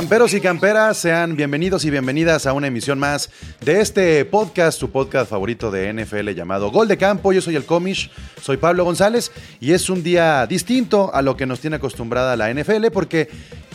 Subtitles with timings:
[0.00, 3.28] Camperos y camperas, sean bienvenidos y bienvenidas a una emisión más
[3.60, 7.34] de este podcast, su podcast favorito de NFL llamado Gol de Campo.
[7.34, 8.10] Yo soy el Comish,
[8.40, 9.30] soy Pablo González
[9.60, 13.28] y es un día distinto a lo que nos tiene acostumbrada la NFL porque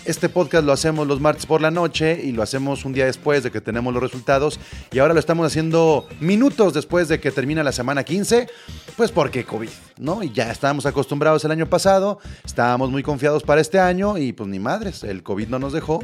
[0.06, 3.44] este podcast lo hacemos los martes por la noche y lo hacemos un día después
[3.44, 4.60] de que tenemos los resultados
[4.92, 8.48] y ahora lo estamos haciendo minutos después de que termina la semana 15,
[8.96, 10.24] pues porque COVID, ¿no?
[10.24, 14.50] Y ya estábamos acostumbrados el año pasado, estábamos muy confiados para este año y pues
[14.50, 16.04] ni madres, el COVID no nos dejó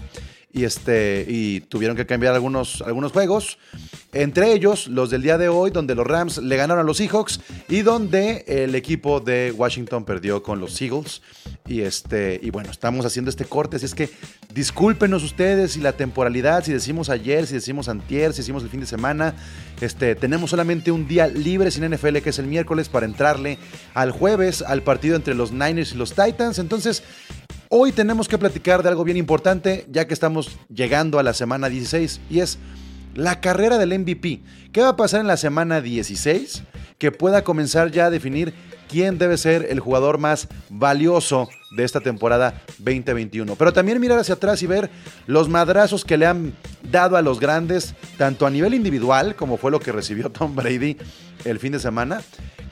[0.53, 3.57] y, este, y tuvieron que cambiar algunos, algunos juegos.
[4.13, 7.39] Entre ellos, los del día de hoy, donde los Rams le ganaron a los Seahawks
[7.69, 11.21] y donde el equipo de Washington perdió con los Eagles.
[11.65, 14.09] Y, este, y bueno, estamos haciendo este corte, así es que
[14.53, 18.81] discúlpenos ustedes y la temporalidad, si decimos ayer, si decimos antier, si decimos el fin
[18.81, 19.35] de semana.
[19.79, 23.57] Este, tenemos solamente un día libre sin NFL, que es el miércoles, para entrarle
[23.93, 26.59] al jueves, al partido entre los Niners y los Titans.
[26.59, 27.03] Entonces,
[27.73, 31.69] Hoy tenemos que platicar de algo bien importante, ya que estamos llegando a la semana
[31.69, 32.59] 16, y es
[33.15, 34.41] la carrera del MVP.
[34.73, 36.63] ¿Qué va a pasar en la semana 16?
[36.97, 38.53] Que pueda comenzar ya a definir
[38.89, 41.47] quién debe ser el jugador más valioso
[41.77, 43.55] de esta temporada 2021.
[43.55, 44.89] Pero también mirar hacia atrás y ver
[45.25, 46.53] los madrazos que le han
[46.91, 50.97] dado a los grandes, tanto a nivel individual, como fue lo que recibió Tom Brady
[51.45, 52.21] el fin de semana,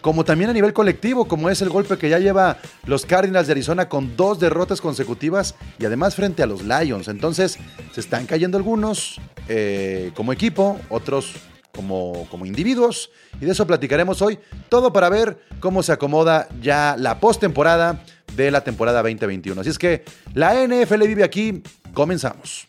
[0.02, 3.53] como también a nivel colectivo, como es el golpe que ya lleva los Cardinals de
[3.53, 7.08] Arizona con dos derrotas consecutivas y además frente a los Lions.
[7.08, 7.58] Entonces
[7.94, 11.33] se están cayendo algunos eh, como equipo, otros
[11.73, 14.39] como, como individuos y de eso platicaremos hoy.
[14.69, 18.03] Todo para ver cómo se acomoda ya la postemporada
[18.36, 19.61] de la temporada 2021.
[19.61, 20.03] Así es que
[20.34, 21.61] la NFL vive aquí,
[21.94, 22.67] comenzamos.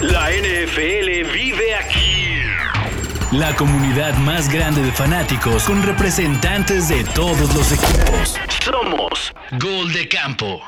[0.00, 1.59] La NFL vive.
[3.32, 8.34] La comunidad más grande de fanáticos con representantes de todos los equipos.
[8.64, 10.60] Somos Gol de Campo.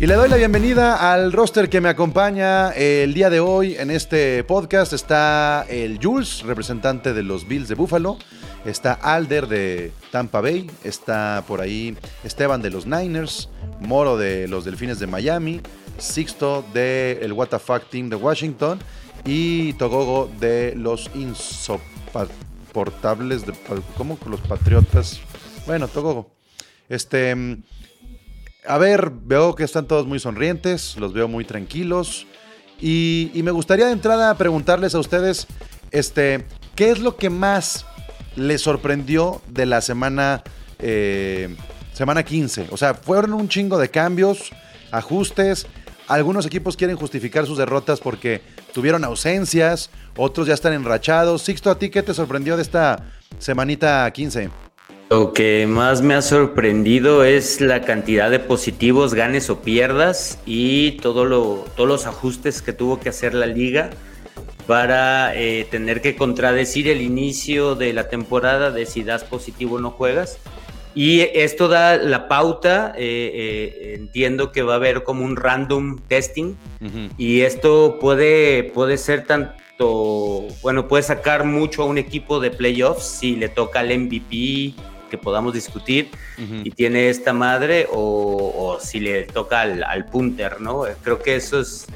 [0.00, 3.92] Y le doy la bienvenida al roster que me acompaña el día de hoy en
[3.92, 4.94] este podcast.
[4.94, 8.18] Está el Jules, representante de los Bills de Buffalo.
[8.64, 10.68] Está Alder de Tampa Bay.
[10.82, 13.48] Está por ahí Esteban de los Niners.
[13.78, 15.60] Moro de los Delfines de Miami.
[15.98, 18.80] Sixto de el WTF Team de Washington.
[19.24, 23.52] Y Togogo de los insoportables de...
[23.96, 24.18] ¿Cómo?
[24.26, 25.20] Los Patriotas.
[25.66, 26.30] Bueno, Togogo.
[26.88, 27.62] Este...
[28.66, 32.28] A ver, veo que están todos muy sonrientes, los veo muy tranquilos.
[32.80, 35.46] Y, me gustaría de entrada preguntarles a ustedes,
[35.92, 36.44] este,
[36.74, 37.86] ¿qué es lo que más
[38.34, 40.42] les sorprendió de la semana,
[40.80, 41.54] eh,
[41.92, 42.66] semana 15?
[42.70, 44.50] O sea, fueron un chingo de cambios,
[44.90, 45.68] ajustes.
[46.12, 48.42] Algunos equipos quieren justificar sus derrotas porque
[48.74, 51.40] tuvieron ausencias, otros ya están enrachados.
[51.40, 53.06] Sixto, ¿a ti qué te sorprendió de esta
[53.38, 54.50] semanita 15?
[55.08, 60.98] Lo que más me ha sorprendido es la cantidad de positivos, ganes o pierdas y
[60.98, 63.88] todo lo, todos los ajustes que tuvo que hacer la liga
[64.66, 69.80] para eh, tener que contradecir el inicio de la temporada de si das positivo o
[69.80, 70.36] no juegas.
[70.94, 75.98] Y esto da la pauta, eh, eh, entiendo que va a haber como un random
[76.08, 77.10] testing uh -huh.
[77.16, 83.04] y esto puede, puede ser tanto, bueno, puede sacar mucho a un equipo de playoffs
[83.04, 84.74] si le toca al MVP
[85.10, 86.62] que podamos discutir uh -huh.
[86.64, 90.84] y tiene esta madre o, o si le toca al, al, punter, ¿no?
[91.02, 91.86] Creo que eso es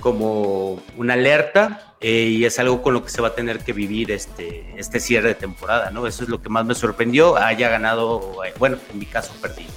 [0.00, 3.72] como una alerta eh, y es algo con lo que se va a tener que
[3.72, 6.06] vivir este, este cierre de temporada, ¿no?
[6.06, 9.70] Eso es lo que más me sorprendió, haya ganado, eh, bueno, en mi caso perdido.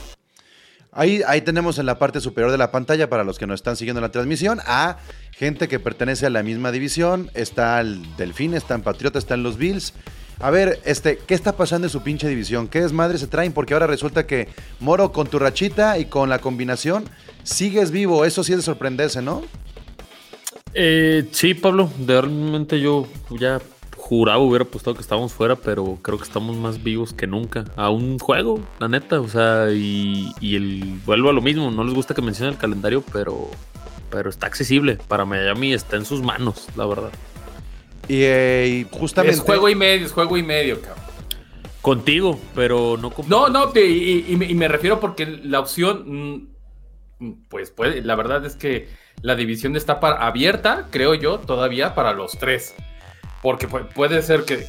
[0.92, 3.78] Ahí, ahí tenemos en la parte superior de la pantalla, para los que nos están
[3.78, 4.98] siguiendo la transmisión, a
[5.32, 7.30] gente que pertenece a la misma división.
[7.36, 9.94] Está el Delfín, está en Patriota, están los Bills.
[10.42, 12.68] A ver, este, ¿qué está pasando en su pinche división?
[12.68, 13.54] ¿Qué desmadre se traen?
[13.54, 14.48] Porque ahora resulta que
[14.80, 17.06] Moro con tu rachita y con la combinación
[17.44, 18.26] sigues vivo.
[18.26, 19.44] Eso sí es de sorprenderse, ¿no?
[20.74, 21.90] Eh, sí, Pablo.
[22.06, 23.60] Realmente yo ya
[23.96, 27.66] juraba, hubiera apostado que estábamos fuera, pero creo que estamos más vivos que nunca.
[27.76, 29.20] A un juego, la neta.
[29.22, 31.72] O sea, y, y el vuelvo a lo mismo.
[31.72, 33.50] No les gusta que mencione el calendario, pero,
[34.10, 34.98] pero está accesible.
[35.08, 37.12] Para Miami está en sus manos, la verdad.
[38.08, 39.38] Y, eh, y justamente.
[39.38, 41.04] Es juego y medio, es juego y medio, cabrón.
[41.82, 43.30] Contigo, pero no con...
[43.30, 46.48] No, no, te, y, y, y, me refiero porque la opción,
[47.20, 48.90] mm, pues puede, la verdad es que
[49.22, 52.76] la división está para, abierta, creo yo, todavía para los tres.
[53.42, 54.66] Porque puede ser que,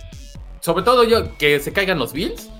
[0.60, 2.50] sobre todo yo, que se caigan los Bills,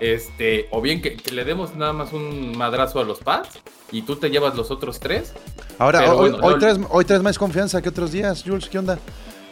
[0.00, 3.60] este, o bien que, que le demos nada más un madrazo a los Pats
[3.92, 5.34] y tú te llevas los otros tres.
[5.78, 8.78] Ahora, Pero, hoy, bueno, hoy, traes, hoy traes más confianza que otros días, Jules, ¿qué
[8.78, 8.98] onda?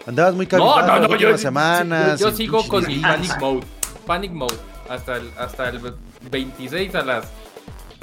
[0.06, 2.18] Andabas muy caliente no, no, no, yo, semanas.
[2.18, 3.66] Yo, yo sigo con mi panic mode.
[4.06, 4.56] Panic mode.
[4.88, 5.80] Hasta el, hasta el
[6.30, 7.26] 26 a las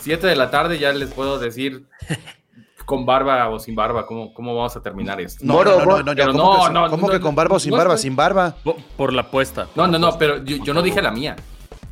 [0.02, 1.86] 7 de la tarde ya les puedo decir
[2.86, 5.44] con barba o sin barba cómo, cómo vamos a terminar esto.
[5.44, 6.24] No, Moro, no, no, no, ¿cómo, no, que,
[6.74, 7.98] no, cómo no, que no, con barba o sin no barba?
[7.98, 8.56] Sin barba.
[8.64, 9.68] Po- Por la apuesta.
[9.76, 11.36] No, no, no, pero yo, yo no dije la mía,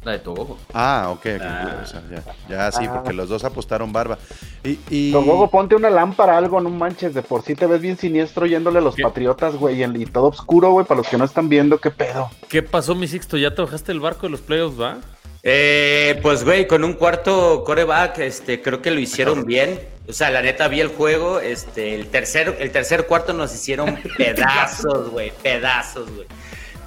[0.04, 0.58] la de Togogo.
[0.74, 1.80] Ah, ok, Ah.
[1.84, 2.94] o sea, ya, ya sí, Ah.
[2.94, 4.18] porque los dos apostaron barba.
[4.64, 7.14] Y, y- Togogo, ponte una lámpara, algo, no manches.
[7.14, 9.04] De por sí te ves bien siniestro yéndole a los ¿Qué?
[9.04, 9.82] patriotas, güey.
[9.82, 12.30] Y, y todo oscuro, güey, para los que no están viendo, qué pedo.
[12.50, 13.38] ¿Qué pasó, mi Sixto?
[13.38, 14.98] ¿Ya te bajaste el barco de los playoffs, va?
[15.46, 19.78] Eh, pues, güey, con un cuarto coreback, este, creo que lo hicieron bien.
[20.08, 23.98] O sea, la neta vi el juego, este, el tercer, el tercer cuarto nos hicieron
[24.18, 26.28] pedazos, güey, pedazos, güey.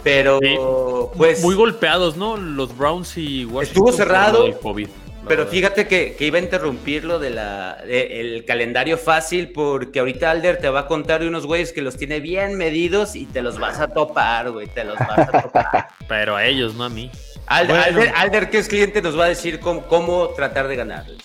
[0.02, 0.56] Pero, Sí.
[1.16, 2.36] pues, Muy golpeados, ¿no?
[2.36, 3.62] Los Browns y Washington.
[3.88, 4.88] Estuvo cerrado, del COVID,
[5.28, 9.98] pero fíjate que, que iba a interrumpir lo de la, de- el calendario fácil, porque
[9.98, 13.26] ahorita Alder te va a contar de unos güeyes que los tiene bien medidos y
[13.26, 15.88] te los vas a topar, güey, te los vas a topar.
[16.08, 17.10] Pero a ellos, no a mí.
[17.46, 17.84] Alder, Bueno.
[18.00, 21.19] Alder, Alder, que es cliente, nos va a decir cómo, cómo tratar de ganarles.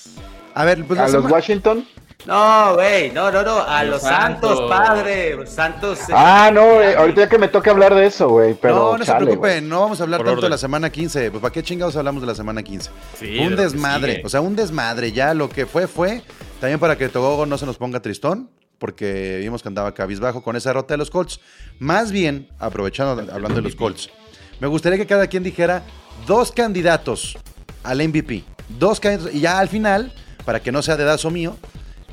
[0.54, 1.86] a ver, pues a los Washington.
[2.28, 4.70] No, güey, no, no, no, a Los los santos, Santos.
[4.70, 6.00] padre, santos.
[6.02, 8.54] eh, Ah, no, eh, ahorita ya que me toca hablar de eso, güey.
[8.54, 11.32] Pero no, no se preocupen, no vamos a hablar Por tanto de la semana 15.
[11.32, 12.92] Pues, ¿para qué chingados hablamos de la semana 15?
[13.18, 15.12] Sí, un de desmadre, o sea, un desmadre.
[15.12, 16.22] Ya lo que fue, fue.
[16.60, 20.56] También para que Togogo no se nos ponga tristón, porque vimos que andaba cabizbajo con
[20.56, 21.40] esa derrota de los Colts.
[21.80, 24.12] Más bien, aprovechando, hablando de los Colts,
[24.60, 25.82] me gustaría que cada quien dijera
[26.28, 27.38] dos candidatos
[27.84, 28.44] al MVP.
[28.80, 30.14] Dos candidatos, y ya al final,
[30.46, 31.58] para que no sea dedazo mío,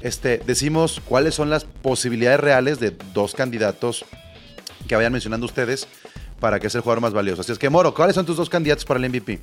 [0.00, 4.04] este, decimos cuáles son las posibilidades reales de dos candidatos
[4.86, 5.86] que vayan mencionando ustedes
[6.40, 7.40] para que sea el jugador más valioso.
[7.42, 9.40] Así es que, Moro, ¿cuáles son tus dos candidatos para el MVP?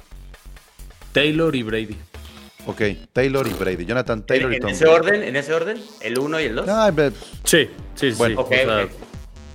[1.12, 1.98] Taylor y Brady.
[2.68, 2.82] Ok,
[3.14, 3.86] Taylor y Brady.
[3.86, 5.00] Jonathan en, Taylor y en Tom ese Brady.
[5.00, 6.66] orden, en ese orden, el uno y el dos.
[6.66, 6.88] No,
[7.44, 8.18] Sí, sí, sí.
[8.18, 8.40] Bueno.
[8.42, 8.92] o Ok, sea, ok.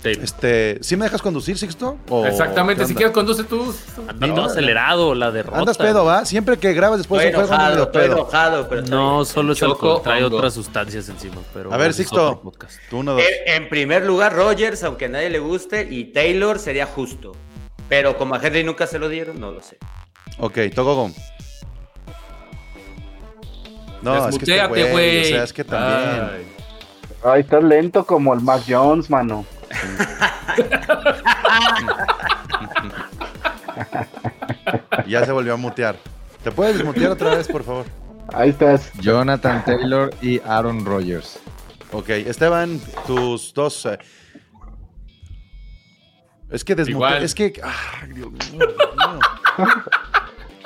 [0.03, 1.97] Este, ¿sí me dejas conducir, Sixto?
[2.09, 3.73] ¿O Exactamente, si quieres conduce tú.
[4.19, 5.59] Ando acelerado, la derrota.
[5.59, 6.25] Andas pedo, ¿va?
[6.25, 8.17] Siempre que grabas después estoy de un juego, ando enojado, medio estoy pedo.
[8.17, 8.81] enojado, pero
[9.17, 10.37] No, solo es alcohol, trae hongo.
[10.37, 11.35] otras sustancias encima.
[11.53, 12.29] Pero A ver, Sixto.
[12.31, 12.77] otro podcast.
[12.89, 13.23] Tú uno, dos.
[13.45, 17.33] En primer lugar, Rogers, aunque a nadie le guste, y Taylor sería justo.
[17.87, 19.77] Pero como a Henry nunca se lo dieron, no lo sé.
[20.39, 21.11] Ok, Togogo.
[24.01, 25.21] No, es que este güey, güey.
[25.21, 26.29] o sea, es que también.
[26.33, 26.47] Ay.
[27.23, 29.45] Ay, estás lento como el Mac Jones, mano.
[35.07, 35.95] Ya se volvió a mutear.
[36.43, 37.85] ¿Te puedes desmutear otra vez, por favor?
[38.33, 38.91] Ahí estás.
[38.99, 41.39] Jonathan Taylor y Aaron Rodgers.
[41.91, 43.85] Ok, Esteban, tus dos.
[43.85, 43.97] eh,
[46.49, 47.23] Es que desmutear.
[47.23, 47.53] Es que.
[47.63, 49.19] ah, Dios mío, Dios mío.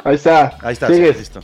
[0.03, 0.57] Ahí está.
[0.61, 1.17] Ahí está, Sigues.
[1.17, 1.39] listo.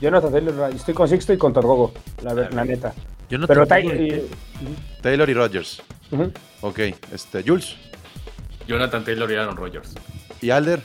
[0.00, 2.92] Jonathan Taylor, estoy con Sixto y con Torgogo, la, la neta.
[3.30, 4.28] Yo no Pero te Tai- y-
[5.02, 5.82] Taylor y Rogers.
[6.10, 6.32] ujú.
[6.62, 6.78] Ok,
[7.12, 7.76] este, Jules
[8.66, 9.94] Jonathan Taylor y Aaron Rodgers.
[10.40, 10.82] y Alder.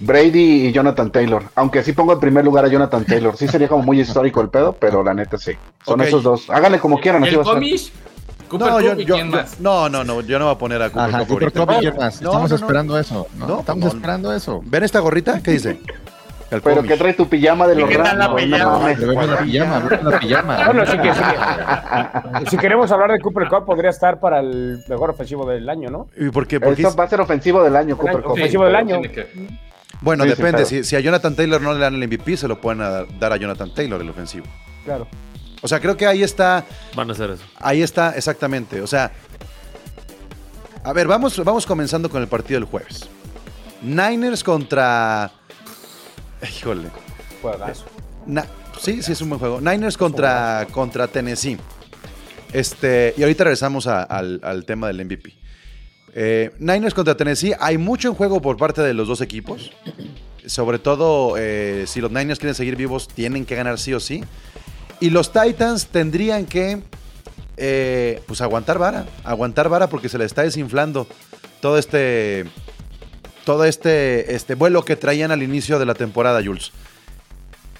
[0.00, 1.42] Brady y Jonathan Taylor.
[1.56, 3.36] Aunque sí pongo en primer lugar a Jonathan Taylor.
[3.36, 5.52] Sí sería como muy histórico el pedo, pero la neta sí.
[5.84, 6.48] Son esos dos.
[6.50, 7.24] Háganle como quieran.
[7.24, 7.54] Así ¿El va a ser.
[7.54, 7.92] Comish?
[8.48, 9.58] Cooper No, yo, y yo- quién yo- más?
[9.60, 11.60] no, no, no, yo no voy a poner a Cooper Ajá, Cup Cooper ahorita.
[11.66, 12.22] Cup y quién más.
[12.22, 12.64] No, Estamos no, no.
[12.64, 13.26] esperando eso.
[13.36, 13.46] ¿no?
[13.48, 13.88] No, Estamos no.
[13.98, 14.60] esperando eso.
[14.64, 15.42] ¿Ven esta gorrita?
[15.42, 15.80] ¿Qué dice?
[16.50, 18.88] El Pero que trae tu pijama de los ¿Qué tal la no pijama?
[18.88, 20.64] la pijama, veme la pijama.
[20.64, 21.20] Bueno, sí que sí.
[22.50, 26.08] si queremos hablar de Cooper Cup, podría estar para el mejor ofensivo del año, ¿no?
[26.16, 26.58] ¿Y por qué?
[26.58, 28.32] Porque Esto va a ser ofensivo del año, Cooper Cup.
[28.32, 29.00] ofensivo del año.
[30.00, 30.52] Bueno, Sí, sí, depende.
[30.58, 30.66] claro.
[30.66, 33.32] si, si a Jonathan Taylor no le dan el MVP, se lo pueden a- dar
[33.32, 34.46] a Jonathan Taylor el ofensivo.
[34.84, 35.06] Claro.
[35.60, 36.64] O sea, creo que ahí está,
[36.94, 37.42] Van a hacer eso.
[37.60, 38.80] ahí está exactamente.
[38.80, 39.10] O sea,
[40.84, 43.08] a ver, vamos, vamos comenzando con el partido del jueves.
[43.82, 45.30] Niners contra,
[46.42, 46.88] híjole,
[47.42, 47.84] Juegazo.
[48.26, 48.46] Na-
[48.80, 49.60] sí, sí es un buen juego.
[49.60, 51.56] Niners contra, contra Tennessee.
[52.52, 55.34] Este, y ahorita regresamos a- al, al tema del MVP.
[56.14, 57.54] Eh, Niners contra Tennessee.
[57.60, 59.72] Hay mucho en juego por parte de los dos equipos.
[60.46, 64.24] Sobre todo, eh, si los Niners quieren seguir vivos, tienen que ganar sí o sí.
[65.00, 66.82] Y los Titans tendrían que,
[67.56, 69.06] eh, pues, aguantar vara.
[69.24, 71.06] Aguantar vara porque se le está desinflando
[71.60, 72.46] todo este,
[73.48, 76.70] todo este, este vuelo que traían al inicio de la temporada, Jules.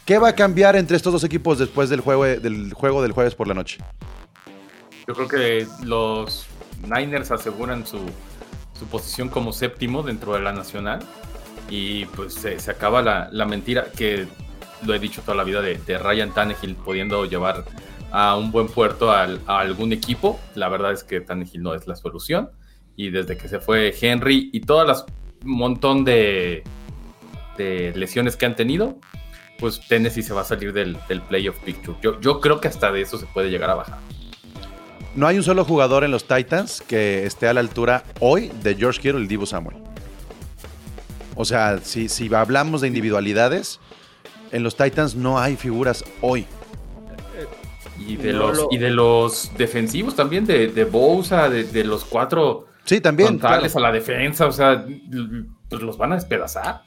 [0.06, 3.34] ¿Qué va a cambiar entre estos dos equipos después del juego del, juego del jueves
[3.34, 3.76] por la noche?
[5.06, 6.46] Yo creo que los
[6.84, 7.98] Niners aseguran su,
[8.78, 11.00] su posición como séptimo dentro de la nacional.
[11.68, 14.26] Y pues se, acaba la, la mentira que
[14.87, 17.66] lo he dicho toda la vida de, de Ryan Tannehill pudiendo llevar
[18.10, 20.40] a un buen puerto a algún equipo.
[20.54, 22.48] La verdad es que Tannehill no es la solución.
[22.96, 25.04] Y desde que se fue Henry y todas las
[25.45, 26.62] montón de,
[27.57, 28.99] de lesiones que han tenido,
[29.59, 31.97] pues Tennessee se va a salir del, del playoff picture.
[32.02, 33.99] Yo, yo creo que hasta de eso se puede llegar a bajar.
[35.16, 38.75] No hay un solo jugador en los Titans que esté a la altura hoy de
[38.76, 39.78] George Kittle y Divo Samuel.
[41.35, 43.80] O sea, si, si hablamos de individualidades,
[44.52, 46.47] en los Titans no hay figuras hoy.
[47.99, 51.83] Y de, No los, lo- y de los defensivos también, de, de Bosa, de, de
[51.85, 53.28] los cuatro Sí, también.
[53.28, 53.87] frontales claro.
[53.87, 54.85] a la defensa, o sea,
[55.68, 56.83] pues los van a despedazar.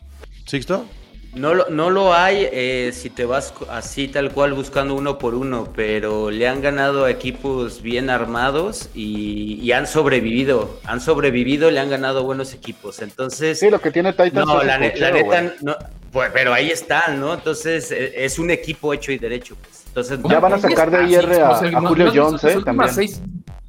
[0.45, 0.85] ¿Sixto?
[1.33, 5.33] No lo, no lo hay eh, si te vas así tal cual buscando uno por
[5.33, 10.79] uno, pero le han ganado a equipos bien armados y, y han sobrevivido.
[10.83, 13.01] Han sobrevivido, le han ganado buenos equipos.
[13.01, 15.77] Entonces, Sí, lo que tiene Titans no, la, ne- neta, no,
[16.11, 17.33] pues, pero ahí están, ¿no?
[17.35, 19.55] Entonces, eh, es un equipo hecho y derecho.
[19.55, 19.83] Pues.
[19.87, 22.57] Entonces, Ya van a sacar de IR a- Julio no Jones, ¿eh?
[22.65, 22.93] También.
[22.93, 23.21] Seis,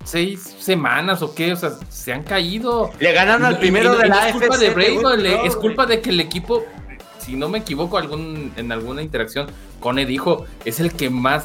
[0.04, 2.90] seis semanas o qué, o sea, se han caído.
[3.00, 4.96] le ganaron Y- al y- primero y- y de no la es culpa de Brady,
[4.98, 5.10] no,
[5.44, 6.64] es culpa de que el equipo,
[7.18, 9.46] si no me equivoco, algún, en alguna interacción,
[9.80, 11.44] Cone dijo, es el que más,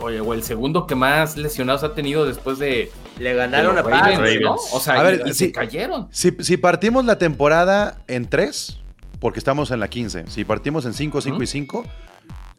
[0.00, 4.40] oye, o el segundo que más lesionados ha tenido después de, Le ganaron a Ravens.
[4.42, 4.54] ¿no?
[4.72, 6.08] O sea, A ver, y, y se cayeron.
[6.10, 8.80] Si, si partimos la temporada en 3,
[9.20, 11.46] porque estamos en la 15, si partimos en 5, 5 y Ujú.
[11.46, 11.84] 5,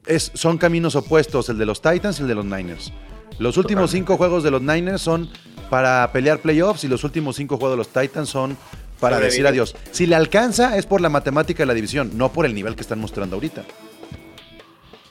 [0.08, 2.92] es, son caminos opuestos, el de los Titans y el de los Niners.
[3.40, 5.30] Los últimos 5 juegos de los Niners son
[5.70, 8.56] para pelear playoffs y los últimos 5 juegos de los Titans son
[9.00, 9.32] para Sobrevivir.
[9.44, 9.76] decir adiós.
[9.92, 12.82] Si le alcanza es por la matemática de la división, no por el nivel que
[12.82, 13.64] están mostrando ahorita.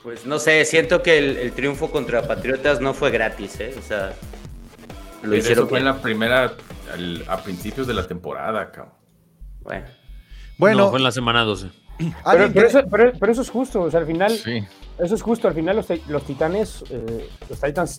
[0.02, 3.74] Pues no sé, siento que el, el triunfo contra Patriotas no fue gratis, ¿eh?
[3.78, 5.94] O sea, lo Pero hicieron eso fue en bien.
[5.96, 6.52] la primera,
[6.92, 8.92] al- a principios de la temporada, cabrón.
[9.62, 9.86] Bueno.
[10.58, 11.68] Bueno, No, fue en la semana 12.
[11.98, 14.62] Pero, ¿alguien pero eso, pero- pero eso es justo, o sea, al final, Sí.
[14.98, 17.96] Eso es justo, al final los, ti- los titanes, eh, los titans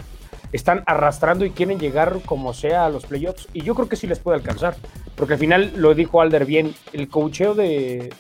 [0.52, 4.08] están arrastrando y quieren llegar como sea a los playoffs, y yo creo que sí
[4.08, 4.76] les puede alcanzar,
[5.16, 8.14] porque al final lo dijo Alder bien, el cocheo de,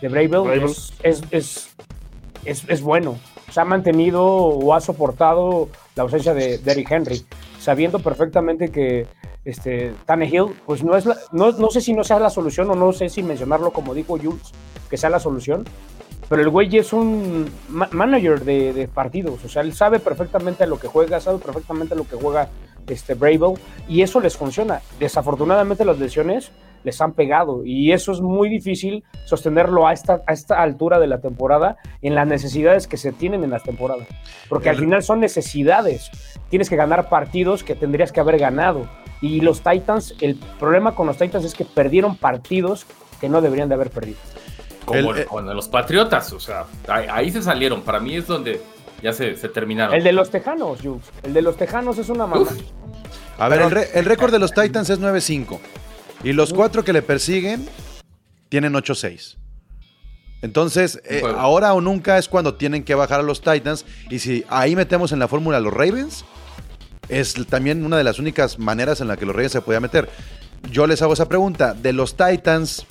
[0.00, 1.74] de Bravel es, es, es,
[2.44, 3.18] es- es bueno,
[3.52, 7.24] se ha mantenido o ha soportado la ausencia de Derrick Henry,
[7.60, 9.06] sabiendo perfectamente que
[9.44, 12.74] este, Tannehill, pues no es la- no, no sé si no sea la solución o
[12.74, 14.50] no sé si mencionarlo como dijo Jules,
[14.90, 15.64] que sea la solución,
[16.28, 20.64] pero el güey es un ma- manager de, de partidos, o sea, él sabe perfectamente
[20.64, 22.48] a lo que juega, sabe perfectamente a lo que juega
[22.86, 23.54] este Bravel,
[23.88, 24.80] y eso les funciona.
[25.00, 26.52] Desafortunadamente las lesiones
[26.84, 31.08] les han pegado, y eso es muy difícil sostenerlo a esta, a esta altura de
[31.08, 34.06] la temporada en las necesidades que se tienen en las temporadas,
[34.48, 36.12] porque al final son necesidades,
[36.48, 38.86] tienes que ganar partidos que tendrías que haber ganado,
[39.20, 42.86] y los Titans, el problema con los Titans es que perdieron partidos
[43.20, 44.18] que no deberían de haber perdido.
[44.86, 47.82] Como El- eh, con los Patriotas, o sea, ahí, ahí se salieron.
[47.82, 48.62] Para mí es donde
[49.02, 49.94] ya se, se terminaron.
[49.94, 51.04] El de los Tejanos, Jules.
[51.22, 52.24] El de los Tejanos es una.
[52.24, 52.50] Uf.
[53.38, 55.58] A ver, el, récord de los Titans es 9-5.
[56.24, 57.68] Y los cuatro que le persiguen
[58.48, 59.36] tienen 8-6.
[60.40, 63.84] Entonces, eh, ahora o nunca es cuando tienen que bajar a los Titans.
[64.08, 66.24] Y si ahí metemos en la fórmula a los Ravens,
[67.08, 70.08] es también una de las únicas maneras en la que los Ravens se podía meter.
[70.70, 71.74] Yo les hago esa pregunta.
[71.74, 72.86] De los Titans,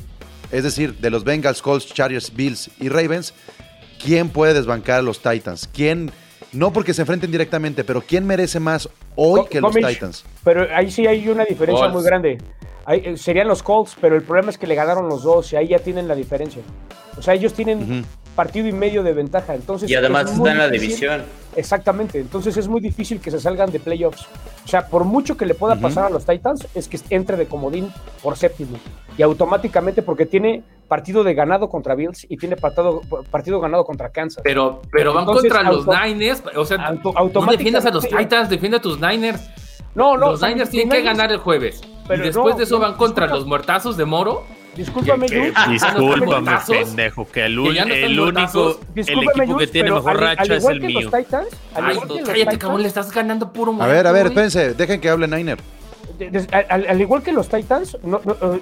[0.57, 3.33] es decir, de los Bengals, Colts, Chargers, Bills y Ravens,
[4.03, 5.69] ¿quién puede desbancar a los Titans?
[5.74, 6.12] ¿Quién?
[6.51, 10.24] No porque se enfrenten directamente, pero ¿quién merece más hoy Co- que los Titans?
[10.43, 11.93] Pero ahí sí hay una diferencia Colts.
[11.95, 12.38] muy grande.
[12.85, 15.55] Ahí, eh, serían los Colts, pero el problema es que le ganaron los dos y
[15.55, 16.62] ahí ya tienen la diferencia.
[17.17, 18.05] O sea, ellos tienen.
[18.36, 19.56] Partido y medio de ventaja.
[19.56, 21.24] Entonces, Y además es está en la difícil- división.
[21.56, 22.20] Exactamente.
[22.20, 24.27] Entonces es muy difícil que se salgan de playoffs.
[24.65, 27.46] O sea, por mucho que le pueda pasar a los Titans, es que entre de
[27.48, 27.89] comodín
[28.22, 28.77] por séptimo.
[29.18, 33.01] Y automáticamente, porque tiene partido de ganado contra Bills y tiene partido,
[33.32, 34.42] partido ganado contra Kansas.
[34.44, 36.44] Pero, pero van Entonces, contra los Niners.
[36.58, 36.77] O sea,
[37.15, 39.50] auto- no defiendas a los Titans, defiende a tus Niners.
[39.96, 40.32] no, no.
[40.32, 41.82] los Niners tienen que ganar el jueves.
[42.08, 44.44] Pero y después no, de eso van contra los muertazos de Moro.
[44.75, 45.53] Discúlpame, que- Jules.
[45.55, 46.77] Ah, Discúlpame, muertazos.
[46.77, 47.55] pendejo, que el, Que
[47.86, 51.10] no el único, el equipo que tiene mejor al- racha al es el mío.
[51.12, 55.00] Titans, Ay, cállate, Titans- cabrón, le estás ganando puro A ver, a ver, espérense, dejen
[55.00, 55.58] que hable Niner.
[56.70, 58.62] al, al igual que los Titans, no, no, eh,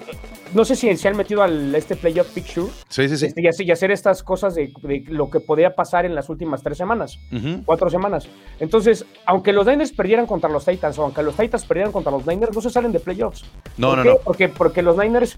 [0.54, 3.26] no sé si se han metido al este playoff picture Sí, sí, sí.
[3.28, 6.30] este, y, hacer, y hacer estas cosas de, de lo que podía pasar en las
[6.30, 7.20] últimas tres semanas,
[7.66, 8.28] cuatro semanas.
[8.60, 12.26] Entonces, aunque los Niners perdieran contra los Titans o aunque los Titans perdieran contra los
[12.26, 13.46] Niners, no se salen de playoffs.
[13.78, 14.10] No, ¿Por no, qué?
[14.10, 14.16] no.
[14.24, 15.38] Porque, porque los Niners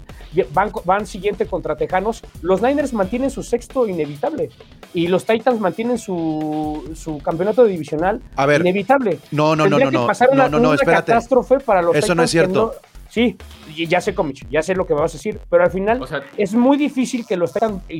[0.52, 2.22] van, van siguiente contra Tejanos.
[2.42, 4.50] Los Niners mantienen su sexto inevitable
[4.94, 9.18] y los Titans mantienen su, su campeonato divisional A ver, inevitable.
[9.30, 11.82] No, no, no, Tendría no, que no, pasar una, no, no, no, una catástrofe para
[11.82, 12.74] los Eso no es que cierto.
[13.16, 13.34] Sí,
[13.74, 16.02] y ya sé, Comich, ya sé lo que me vas a decir, pero al final
[16.02, 17.50] O sea, es muy difícil que los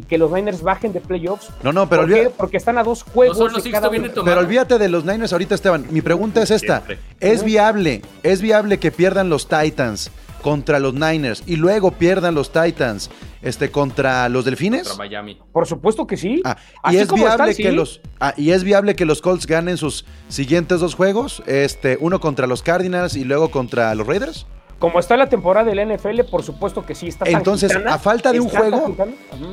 [0.07, 1.49] que los Niners bajen de playoffs.
[1.63, 2.31] No, no, pero ¿Por qué?
[2.37, 4.09] Porque están a dos juegos No de cada uno.
[4.23, 5.87] Pero olvídate de los Niners ahorita, Esteban.
[5.89, 6.83] Mi pregunta es esta.
[7.19, 10.11] ¿Es viable, es viable que pierdan los Titans
[10.43, 14.87] contra los Niners y luego pierdan los Titans este, contra los Delfines?
[14.87, 15.39] contra Miami.
[15.51, 16.43] Por supuesto que sí.
[16.45, 17.75] Ah, Así y es viable están, que sí.
[17.75, 22.21] los ah, y es viable que los Colts ganen sus siguientes dos juegos, este, uno
[22.21, 24.47] contra los Cardinals y luego contra los Raiders.
[24.79, 27.99] Como está la temporada del NFL, por supuesto que sí está tan Entonces, gitana, a
[27.99, 28.95] falta de un juego,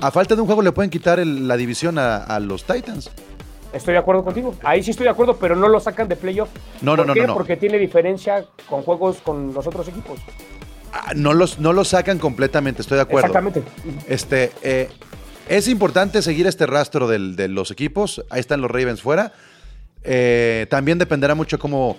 [0.02, 3.10] a falta de un juego le pueden quitar el- la división a, a los Titans.
[3.72, 4.54] Estoy de acuerdo contigo.
[4.64, 6.50] Ahí sí estoy de acuerdo, pero no lo sacan de playoff.
[6.82, 7.22] No, no, ¿Por no, qué?
[7.22, 7.34] no, no.
[7.34, 10.20] Porque tiene diferencia con juegos con los otros equipos.
[10.92, 13.26] Ah, No los, no los sacan completamente, estoy de acuerdo.
[13.28, 13.64] Exactamente.
[14.08, 14.90] Este, eh,
[15.50, 18.24] es importante seguir este rastro del- de los equipos.
[18.30, 19.32] Ahí están los Ravens fuera.
[20.04, 21.98] Eh, también dependerá mucho cómo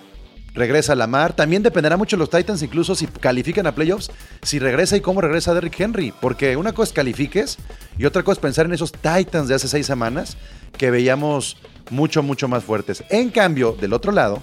[0.55, 1.33] regresa Lamar.
[1.33, 4.09] También dependerá mucho los Titans, incluso si califican a playoffs,
[4.41, 6.13] si regresa y cómo regresa Derrick Henry.
[6.19, 7.57] Porque una cosa es califiques
[7.97, 10.37] y otra cosa es pensar en esos Titans de hace seis semanas
[10.77, 11.57] que veíamos
[11.91, 13.03] mucho, mucho más fuertes.
[13.09, 14.41] En cambio, del otro lado,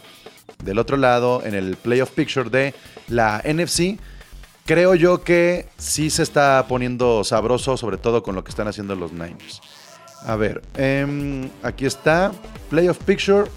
[0.62, 2.75] del otro lado, en el playoff picture de
[3.09, 3.99] la NFC,
[4.64, 8.95] creo yo que sí se está poniendo sabroso, sobre todo con lo que están haciendo
[8.95, 9.61] los Niners.
[10.25, 12.33] A ver, em, aquí está,
[12.71, 13.50] playoff picture.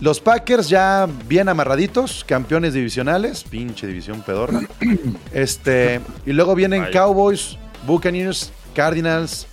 [0.00, 4.60] Los Packers ya bien amarraditos, campeones divisionales, pinche división pedorra.
[5.32, 6.86] Este, y luego vienen.
[6.92, 9.46] Cowboys, Buccaneers, Cardinals,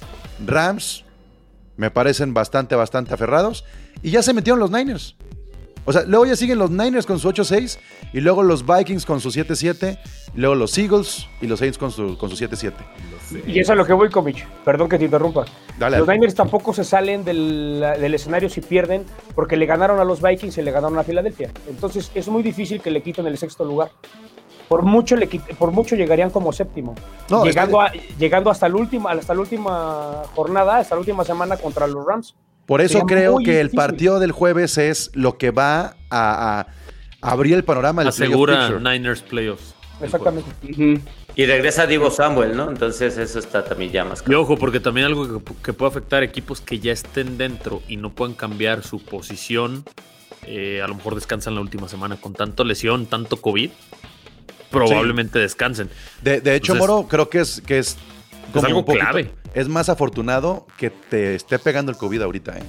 [0.45, 1.05] Rams.
[1.77, 3.63] Me parecen bastante, bastante aferrados.
[4.01, 5.15] Y ya se metieron los Niners.
[5.85, 7.77] O sea, luego ya siguen los Niners con su 8-6,
[8.13, 9.97] y luego los Vikings con su 7-7,
[10.33, 12.71] y luego los Eagles y los Saints con su, con su 7-7.
[13.47, 14.45] Y eso es lo que voy, Comich.
[14.63, 15.45] Perdón que te interrumpa.
[15.77, 16.19] Dale, los dale.
[16.19, 20.57] Niners tampoco se salen del, del escenario si pierden, porque le ganaron a los Vikings
[20.57, 21.51] y le ganaron a Filadelfia.
[21.67, 23.91] Entonces es muy difícil que le quiten el sexto lugar.
[24.69, 25.27] Por mucho, le
[25.59, 26.95] por mucho llegarían como séptimo.
[27.29, 31.57] No, llegando, a- llegando hasta, el último, hasta la última jornada, hasta la última semana
[31.57, 32.35] contra los Rams.
[32.65, 33.77] Por eso Sería creo que el difícil.
[33.77, 36.65] partido del jueves es lo que va a,
[37.21, 38.69] a abrir el panorama del Asegura.
[38.79, 39.75] Niners playoffs.
[40.01, 40.49] Exactamente.
[41.35, 42.69] Y regresa Divo Samuel, ¿no?
[42.69, 46.23] Entonces eso está también ya más Y ojo, porque también algo que, que puede afectar
[46.23, 49.83] equipos que ya estén dentro y no puedan cambiar su posición,
[50.45, 53.71] eh, a lo mejor descansan la última semana con tanto lesión, tanto COVID,
[54.69, 55.89] probablemente descansen.
[56.21, 57.97] De, de hecho, Entonces- Moro, creo que es, que es,
[58.51, 59.31] como algo un poquito- clave.
[59.53, 62.63] Es más afortunado que te esté pegando el COVID ahorita, ¿eh?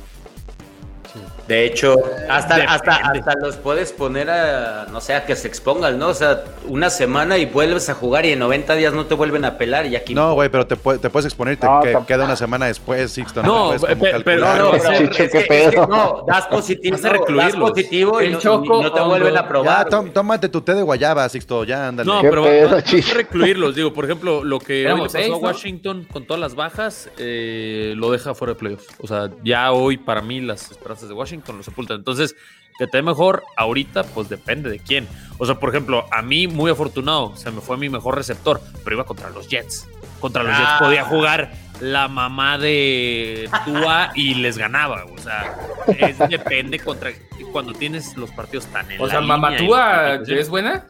[1.49, 1.97] De hecho,
[2.31, 2.73] hasta, Depende.
[2.75, 6.09] hasta, hasta los puedes poner a, no sé, a que se expongan, ¿no?
[6.09, 9.45] O sea, una semana y vuelves a jugar y en 90 días no te vuelven
[9.45, 11.99] a pelar y aquí No, güey, pero te, te puedes exponer y te No, que-
[12.07, 13.43] queda una semana después, Sixto.
[13.43, 14.25] No, puedes como pe- calcular.
[14.25, 19.37] pero- No, no, no, das positivo, das positivo y no, Choco, y no te vuelven
[19.37, 19.89] a Ya, probar.
[19.91, 20.13] tó- güey.
[20.13, 22.11] tómate tu té de guayaba, Sixto, ya, ándale.
[22.11, 23.75] No, ¿Qué pero pedo, a recluirlos.
[23.75, 25.37] Digo, por ejemplo, lo que hoy le pasó seis, a ¿no?
[25.39, 28.87] Washington con todas las bajas, eh, lo deja fuera de playoffs.
[29.01, 31.99] O sea, ya hoy para mí las esperanzas de Washington lo sepultan.
[31.99, 32.35] Entonces,
[32.79, 35.07] que te dé mejor ahorita, pues depende de quién.
[35.39, 38.97] O sea, por ejemplo, a mí muy afortunado, se me fue mi mejor receptor, pero
[38.97, 39.89] iba contra los Jets.
[40.21, 40.59] Contra los Ah.
[40.59, 45.05] Jets podía jugar la mamá de Tua y les ganaba.
[45.05, 45.57] O sea,
[45.99, 47.11] es, depende contra
[47.53, 50.87] cuando tienes los partidos tan en O la sea, línea Mamatúa los- es buena.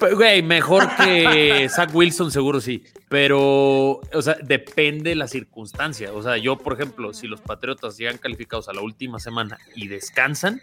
[0.00, 2.84] Güey, mejor que Zach Wilson, seguro sí.
[3.08, 6.12] Pero, o sea, depende la circunstancia.
[6.12, 9.88] O sea, yo, por ejemplo, si los Patriotas llegan calificados a la última semana y
[9.88, 10.60] descansan,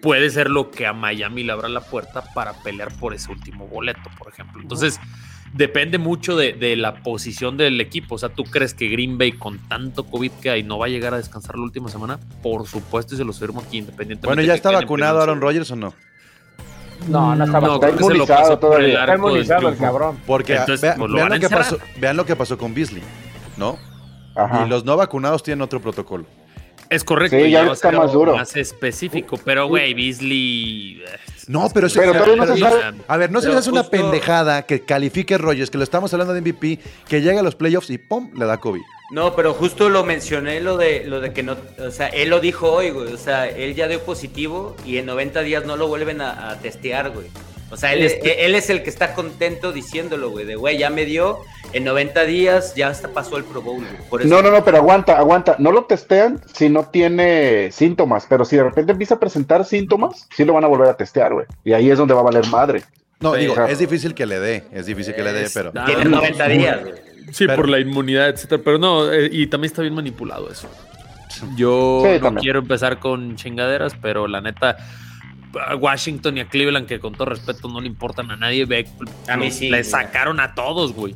[0.00, 3.66] puede ser lo que a Miami le abra la puerta para pelear por ese último
[3.66, 4.60] boleto, por ejemplo.
[4.60, 5.00] Entonces,
[5.54, 8.16] depende mucho de, de la posición del equipo.
[8.16, 10.90] O sea, ¿tú crees que Green Bay, con tanto COVID que hay, no va a
[10.90, 12.20] llegar a descansar la última semana?
[12.42, 14.26] Por supuesto, y se los firmo aquí, independientemente.
[14.26, 15.40] Bueno, de ¿ya está vacunado Aaron.
[15.40, 15.94] Rodgers o no?
[17.08, 19.00] No, no está No, lo inmunizado todavía.
[19.00, 20.18] Está inmunizado el cabrón.
[20.26, 23.02] Porque Entonces, vea- pues, lo vean, lo que pasó, vean lo que pasó con Beasley,
[23.56, 23.76] ¿no?
[24.36, 24.64] Ajá.
[24.64, 26.24] Y los no vacunados tienen otro protocolo.
[26.90, 28.36] Es correcto, Sí, y ya va a está más duro.
[28.36, 31.02] Más específico, pero güey, Beasley.
[31.48, 32.98] No, pero eso Pero todavía no se pero- sabe.
[33.06, 36.12] A ver, no se les hace una justo- pendejada que califique Rodgers, que lo estamos
[36.14, 36.78] hablando de MVP,
[37.08, 38.30] que llega a los playoffs y ¡pum!
[38.34, 38.80] le da COVID.
[39.10, 42.40] No, pero justo lo mencioné lo de lo de que no, o sea, él lo
[42.40, 45.86] dijo hoy, güey, o sea, él ya dio positivo y en 90 días no lo
[45.88, 47.26] vuelven a, a testear, güey.
[47.74, 50.78] O sea, él es, Este él es el que está contento diciéndolo, güey, de güey,
[50.78, 51.40] ya me dio,
[51.72, 54.08] en 90 días ya hasta pasó el Pro Bowl, güey.
[54.08, 55.56] Por eso No, no, no, pero aguanta, aguanta.
[55.58, 60.26] No lo testean si no tiene síntomas, pero si de repente empieza a presentar síntomas,
[60.34, 61.46] sí lo van a volver a testear, güey.
[61.64, 62.82] Y ahí es donde va a valer madre.
[63.20, 63.40] No, Sí.
[63.40, 65.72] digo, es difícil que le dé, es difícil que le dé, pero...
[65.72, 66.94] Tiene no, 90 días, güey.
[67.32, 68.60] Sí, Pero- por la inmunidad, etcétera.
[68.64, 70.68] Pero no, eh, y también está bien manipulado eso.
[71.56, 72.42] Yo Sí, no también.
[72.42, 74.76] quiero empezar con chingaderas, pero la neta,
[75.60, 78.86] a Washington y a Cleveland, que con todo respeto no le importan a nadie, ve,
[79.28, 79.84] A mí sí, le güey.
[79.84, 81.14] sacaron a todos, güey.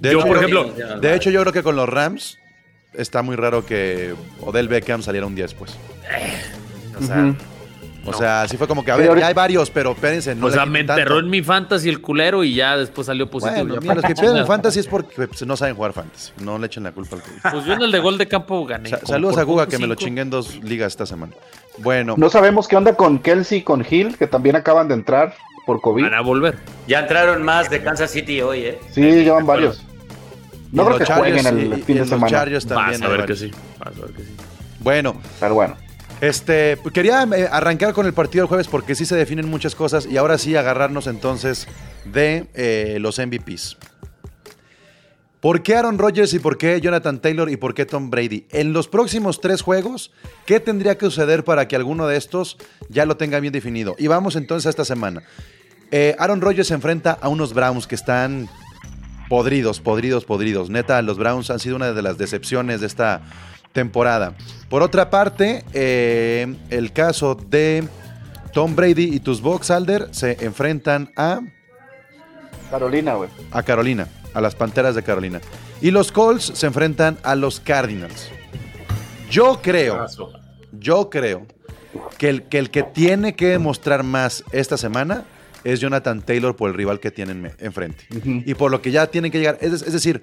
[0.00, 2.38] De Yo, hecho, por yo- ejemplo, De hecho, yo creo que con los Rams
[2.94, 5.76] está muy raro que Odell Beckham saliera un día después.
[6.98, 7.34] O sea.
[8.08, 8.18] O No.
[8.18, 10.50] sea, sí fue como que, a ver, ahorita- ya hay varios, pero espérense, no o
[10.50, 11.18] sea, me enterró tanto.
[11.18, 13.66] en mi fantasy el culero y ya después salió positivo.
[13.66, 15.92] Bueno, mira, los que ¿para qué pierden en fantasy es porque pues, no saben jugar
[15.92, 16.32] fantasy.
[16.40, 17.38] No le echen la culpa al COVID.
[17.52, 18.88] Pues yo en el de gol de campo gané.
[18.90, 21.32] Sa- saludos a Guga, que me lo chingué en dos ligas esta semana.
[21.78, 25.34] Bueno, No sabemos qué onda con Kelsey y con Hill, que también acaban de entrar
[25.66, 26.02] por COVID.
[26.04, 26.56] Van a volver.
[26.86, 28.80] Ya entraron más de Kansas City hoy, ¿eh?
[28.90, 29.84] Sí, llevan varios.
[30.72, 32.30] No creo los que jueguen Chargers el y- fin y de los semana.
[32.30, 33.50] Chargers también Vas a ver que sí.
[33.78, 34.36] Vas a ver que sí.
[34.80, 35.76] Bueno, Pero bueno.
[36.20, 40.06] Este, quería eh, arrancar con el partido del jueves porque sí se definen muchas cosas
[40.06, 41.68] y ahora sí agarrarnos entonces
[42.04, 43.76] de eh, los MVPs.
[45.40, 48.46] ¿Por qué Aaron Rodgers y por qué Jonathan Taylor y por qué Tom Brady?
[48.50, 50.10] En los próximos tres juegos,
[50.46, 52.56] ¿qué tendría que suceder para que alguno de estos
[52.88, 53.94] ya lo tenga bien definido?
[53.98, 55.22] Y vamos entonces a esta semana.
[55.92, 58.48] Eh, Aaron Rodgers se enfrenta a unos Browns que están
[59.28, 60.70] podridos, podridos, podridos.
[60.70, 63.22] Neta, los Browns han sido una de las decepciones de esta
[63.78, 64.34] temporada.
[64.68, 67.86] Por otra parte, eh, el caso de
[68.52, 71.42] Tom Brady y tus Bucks, Alder, se enfrentan a,
[72.68, 73.30] Carolina, güey.
[73.52, 75.40] a Carolina, a las Panteras de Carolina.
[75.80, 78.30] Y los Colts se enfrentan a los Cardinals.
[79.30, 80.06] Yo creo,
[80.72, 81.46] yo creo
[82.18, 85.22] que el, que el que tiene que demostrar más esta semana
[85.62, 88.06] es Jonathan Taylor por el rival que tienen enfrente.
[88.24, 89.56] Y por lo que ya tienen que llegar.
[89.60, 90.20] Es, es decir,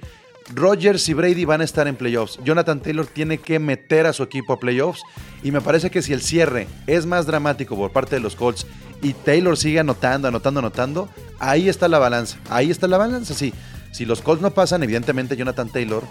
[0.54, 2.40] Rodgers y Brady van a estar en playoffs.
[2.44, 5.02] Jonathan Taylor tiene que meter a su equipo a playoffs.
[5.44, 8.68] Y me parece que si el cierre es más dramático por parte de los Colts
[9.02, 12.38] y Taylor sigue anotando, anotando, anotando, ahí está la balanza.
[12.50, 13.54] Ahí está la balanza, sí.
[13.92, 16.04] Si los Colts no pasan, evidentemente Jonathan Taylor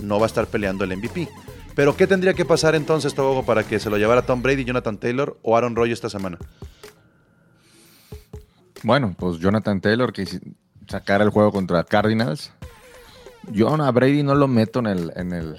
[0.00, 1.28] no va a estar peleando el MVP.
[1.74, 4.98] Pero ¿qué tendría que pasar entonces, Togo, para que se lo llevara Tom Brady, Jonathan
[4.98, 6.38] Taylor o Aaron Rodgers esta semana?
[8.82, 10.26] Bueno, pues Jonathan Taylor que
[10.88, 12.52] sacara el juego contra Cardinals.
[13.52, 15.58] Yo a Brady no lo meto en el, en el,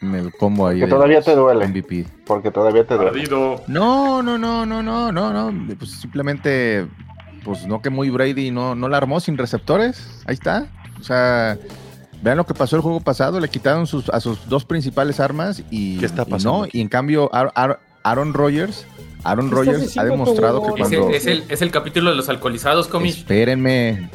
[0.00, 0.80] en el combo ahí.
[0.80, 1.66] Que todavía los te duele.
[1.68, 2.06] MVP.
[2.26, 3.28] Porque todavía te duele.
[3.66, 5.74] No, no, no, no, no, no, no.
[5.76, 6.86] Pues simplemente,
[7.44, 10.22] pues no que muy Brady no, no la armó sin receptores.
[10.26, 10.66] Ahí está.
[11.00, 11.58] O sea,
[12.22, 13.40] vean lo que pasó el juego pasado.
[13.40, 16.62] Le quitaron sus, a sus dos principales armas y, ¿Qué está y pasando?
[16.62, 16.68] no.
[16.72, 18.86] Y en cambio, Ar- Ar- Aaron Rodgers,
[19.24, 21.08] Aaron ¿Qué estás Rodgers ha demostrado que Es cuando.
[21.10, 23.18] el, es, el, es el capítulo de los alcoholizados, comis.
[23.18, 24.10] Espérenme,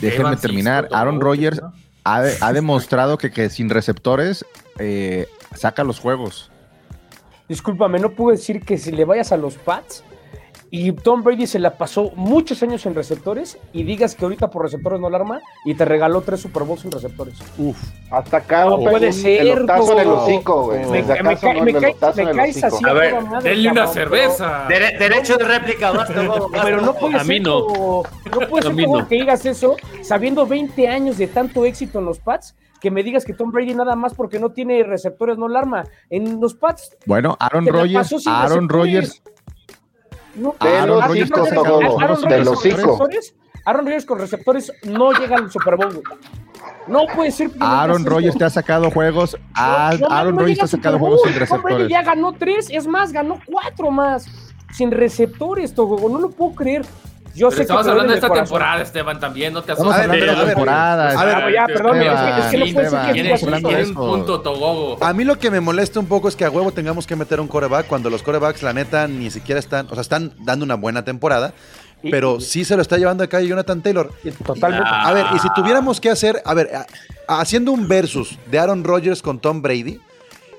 [0.00, 0.88] déjenme Cisco, terminar.
[0.92, 1.72] Aaron Rodgers ¿no?
[2.04, 4.44] ha, ha demostrado que, que sin receptores
[4.78, 6.50] eh, saca los juegos.
[7.48, 10.04] Discúlpame, no puedo decir que si le vayas a los Pats
[10.70, 14.62] y Tom Brady se la pasó muchos años en receptores y digas que ahorita por
[14.62, 17.34] receptores no la arma y te regaló tres Super Bowls en receptores.
[18.10, 20.22] Hasta acá, No puede ser, en el Togo.
[20.24, 20.84] hocico, güey.
[20.90, 24.68] Me, en caes así A ver, denle una cabrón, cerveza.
[24.68, 25.92] Dere- derecho de réplica,
[26.62, 27.60] Pero no puede A ser, mí no.
[27.60, 28.02] no
[28.48, 29.08] puede A ser mí como no.
[29.08, 33.24] que digas eso sabiendo 20 años de tanto éxito en los Pats, que me digas
[33.24, 35.84] que Tom Brady nada más porque no tiene receptores no la arma.
[36.10, 38.68] En los Pats Bueno, Aaron Rodgers, sin Aaron.
[38.68, 39.22] Rodgers
[40.38, 40.66] No, te
[41.30, 46.02] te- sacó Aaron Rodgers con receptores- Aaron Rodgers con receptores no llega al Super Bowl.
[46.86, 47.50] No puede ser.
[47.60, 49.36] Aaron Rodgers te ha sacado juegos.
[49.54, 51.88] a- No, no, Aaron no Rodgers te ha sacado juegos sin receptores.
[51.88, 54.26] ya ganó tres, es más, ganó cuatro más.
[54.72, 56.08] Sin receptores, Togo.
[56.08, 56.84] No lo puedo creer.
[57.38, 58.46] Yo Pero sé estamos que hablando de esta corazón.
[58.46, 61.20] temporada, Esteban, también, no te Estamos A ver, hablando de a la ver, temporada.
[61.20, 62.02] a ver, ya, perdón, es
[62.50, 65.04] que- no puede ser estamos hablando de punto, Togogo.
[65.04, 67.40] A mí lo que me molesta un poco es que a huevo tengamos que meter
[67.40, 70.74] un coreback cuando los corebacks, la neta, ni siquiera están, o sea, están dando una
[70.74, 71.52] buena temporada,
[72.10, 74.12] pero sí se lo está llevando a calle Jonathan Taylor.
[74.44, 74.88] Totalmente.
[74.90, 76.70] A ver, y si tuviéramos que hacer, a ver,
[77.28, 80.00] haciendo un versus de Aaron Rodgers con Tom Brady,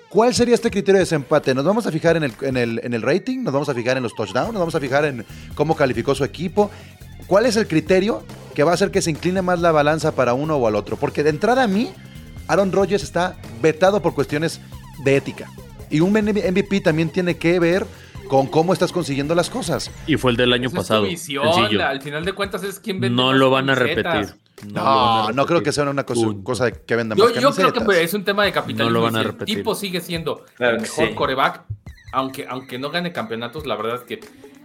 [0.09, 1.53] ¿cuál sería este criterio de desempate?
[1.53, 3.43] ¿Nos vamos a fijar en el, en el, en el rating?
[3.43, 4.51] ¿Nos vamos a fijar en los touchdowns?
[4.51, 6.69] ¿Nos vamos a fijar en cómo calificó su equipo?
[7.27, 8.23] ¿Cuál es el criterio
[8.55, 10.97] que va a hacer que se incline más la balanza para uno o al otro?
[10.97, 11.91] Porque de entrada a mí,
[12.47, 14.59] Aaron Rodgers está vetado por cuestiones
[15.03, 15.49] de ética.
[15.89, 17.85] Y un MVP también tiene que ver
[18.29, 19.91] con cómo estás consiguiendo las cosas.
[20.07, 21.01] Y fue el del año Esa es pasado.
[21.03, 24.05] tu visión, al final de cuentas es quien vende No más lo van a repetir.
[24.05, 25.63] lo van No, no creo repetir.
[25.63, 26.43] que sea una cosa, Punto.
[26.43, 28.85] cosa de que venda Yo, más yo creo que es un tema de capitalismo.
[28.85, 29.55] No lo van a Si el repetir.
[29.57, 31.13] tipo sigue siendo Claro el que mejor sí.
[31.15, 31.61] coreback,
[32.13, 34.19] aunque, aunque no gane campeonatos, la verdad es que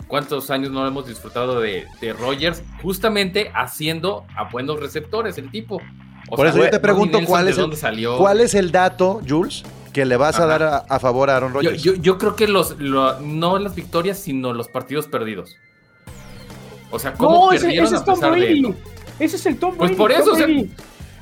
[0.07, 5.81] cuántos años no hemos disfrutado de, de Rogers, justamente haciendo a buenos receptores el tipo.
[6.31, 8.19] O Por sea, eso yo te pregunto Nelson, cuál ¿de es, el, dónde salió?
[8.19, 11.53] cuál es el dato, Jules, que le vas a dar a, a favor a Aaron
[11.53, 11.83] Rodgers.
[11.83, 15.57] yo- yo creo que los, lo- no las victorias, sino los partidos perdidos.
[16.91, 18.75] O sea, cómo No, ese, perdieron ese es a Tom pesar de ello.
[19.19, 19.97] Ese es el Tom Pues Brady.
[19.99, 20.71] por eso, Tom o sea, Brady.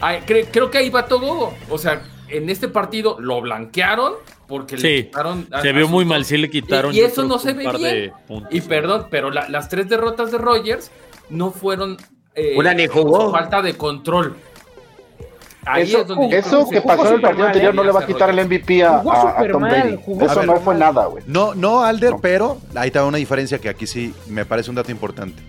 [0.00, 1.52] Ay, cre- creo que ahí va todo.
[1.70, 4.14] O sea, en este partido lo blanquearon
[4.48, 5.46] porque le quitaron.
[5.50, 6.94] a- Se vio muy mal, sí le quitaron.
[6.94, 7.94] Y, y eso no se un ve par bien.
[7.94, 8.52] de puntos.
[8.54, 10.90] Y perdón, pero la- las tres derrotas de Rogers
[11.30, 11.96] no fueron.
[12.34, 13.30] eh, Una ni jugó.
[13.30, 14.34] Falta de control.
[15.64, 17.84] Ahí Eso, es donde yo eso creo que se pasó en el partido anterior no
[17.84, 18.36] le va a quitar el.
[18.46, 19.98] MVP a, Jugó a- Tom Brady.
[20.04, 21.22] jugó Eso no fue nada, güey.
[21.26, 22.18] No, no, Alder, No.
[22.20, 25.40] pero ahí está una diferencia que aquí sí me parece un dato importante.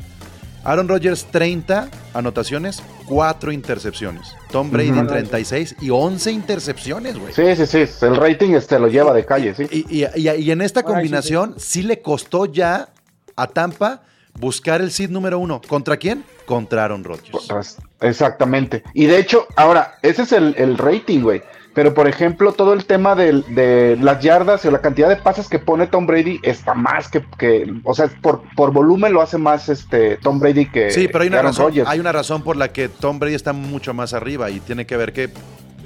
[0.66, 4.34] Aaron Rodgers, 30 anotaciones, 4 intercepciones.
[4.50, 5.08] Tom Brady, Ujú.
[5.08, 7.34] 36 y 11 intercepciones, güey.
[7.34, 8.06] Sí, sí, sí.
[8.06, 9.68] El rating este lo lleva de calle, sí.
[9.72, 12.90] Y, y- y- y en esta Ay, sí, combinación sí, le costó ya
[13.36, 14.04] a Tampa
[14.40, 15.60] buscar el seed número uno.
[15.68, 16.24] ¿Contra quién?
[16.46, 17.78] Contra Aaron Rodgers.
[18.02, 18.84] Exactamente.
[18.94, 21.42] Y de hecho, ahora, ese es el, el rating, güey.
[21.74, 25.48] Pero por ejemplo, todo el tema del- de, las yardas o la cantidad de pases
[25.50, 29.40] que pone Tom Brady está más que, que o sea, por, por volumen lo hace
[29.40, 32.58] más este Tom Brady que, Sí, pero hay una, Aaron razón, hay una razón por
[32.58, 35.32] la que Tom Brady está mucho más arriba y tiene que ver que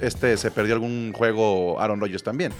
[0.02, 2.52] este se perdió algún juego Aaron Rodgers también.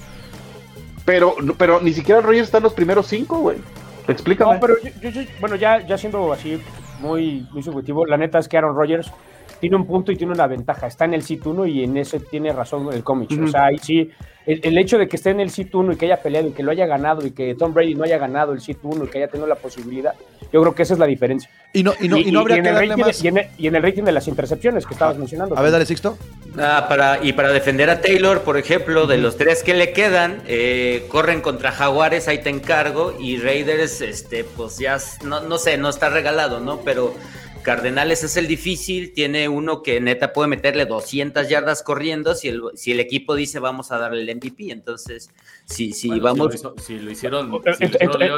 [1.05, 3.59] Pero, pero ni siquiera Rodgers está en los primeros cinco, güey.
[4.07, 4.55] Explícame.
[4.55, 6.63] No, pero yo, yo- yo- bueno, ya, ya siendo así
[7.01, 9.13] muy, muy subjetivo, la neta es que Aaron Rodgers
[9.61, 10.87] tiene un punto y tiene una ventaja.
[10.87, 13.31] Está en el sit 1 y en ese tiene razón el cómic.
[13.43, 14.11] O sea, ahí sí,
[14.47, 16.53] el, el hecho de que esté en el sit 1 y que haya peleado y
[16.53, 19.09] que lo haya ganado y que Tom Brady no haya ganado el sit 1 y
[19.09, 20.15] que haya tenido la posibilidad,
[20.53, 21.51] yo creo que esa es la diferencia.
[21.73, 23.23] Y no, y no, y no habría en que el darle rating, más.
[23.23, 25.59] y, en el, y en el rating de las intercepciones que estabas mencionando.
[25.59, 26.17] A ver, dale, Sixto.
[26.59, 30.41] Ah, para, y para defender a Taylor, por ejemplo, de los tres que le quedan,
[30.47, 35.77] eh, corren contra Jaguares, ahí te encargo, y Raiders, este, pues ya, no, no sé,
[35.77, 36.81] no está regalado, ¿no?
[36.81, 37.15] Pero
[37.63, 42.63] Cardenales es el difícil, tiene uno que neta puede meterle 200 yardas corriendo si el,
[42.75, 45.31] si el equipo dice vamos a darle el MVP, entonces,
[45.65, 46.53] si, si Bueno, vamos...
[46.55, 47.61] Si lo, hizo- si lo hicieron, lo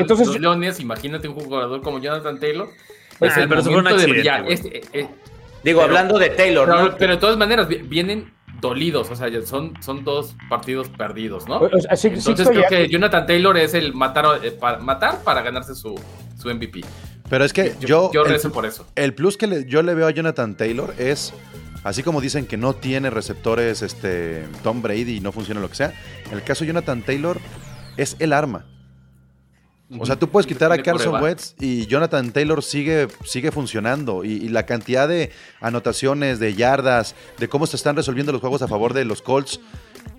[0.00, 2.68] entonces los yo- Leones, imagínate un jugador como Jonathan Taylor.
[3.20, 4.50] Ah, Es el pero momento de brillar.
[4.50, 5.08] Este, eh, eh,
[5.62, 6.96] Digo, pero- hablando de Taylor, pero, ¿no?
[6.96, 11.58] pero de todas maneras, vi- vienen dolidos, o sea, son, son dos partidos perdidos, ¿no?
[11.58, 14.78] O- o sea, sí- sí Entonces creo que Jonathan Taylor es el matar, eh, para,
[14.78, 15.94] matar para ganarse su,
[16.40, 16.80] su MVP.
[17.30, 18.10] Pero es que Yo, yo.
[18.12, 18.86] yo el, rezo por eso.
[18.96, 21.32] el plus que le- yo le veo a Jonathan Taylor es.
[21.82, 25.76] Así como dicen que no tiene receptores este, Tom Brady y no funciona lo que
[25.76, 25.94] sea,
[26.30, 27.40] en el caso de Jonathan Taylor
[27.96, 28.66] es el arma.
[29.98, 31.20] O sea, tú puedes quitar a Carson.
[31.20, 34.24] Wentz y Jonathan Taylor sigue, sigue funcionando.
[34.24, 38.62] Y, y la cantidad de anotaciones, de yardas, de cómo se están resolviendo los juegos
[38.62, 39.58] a favor de los Colts.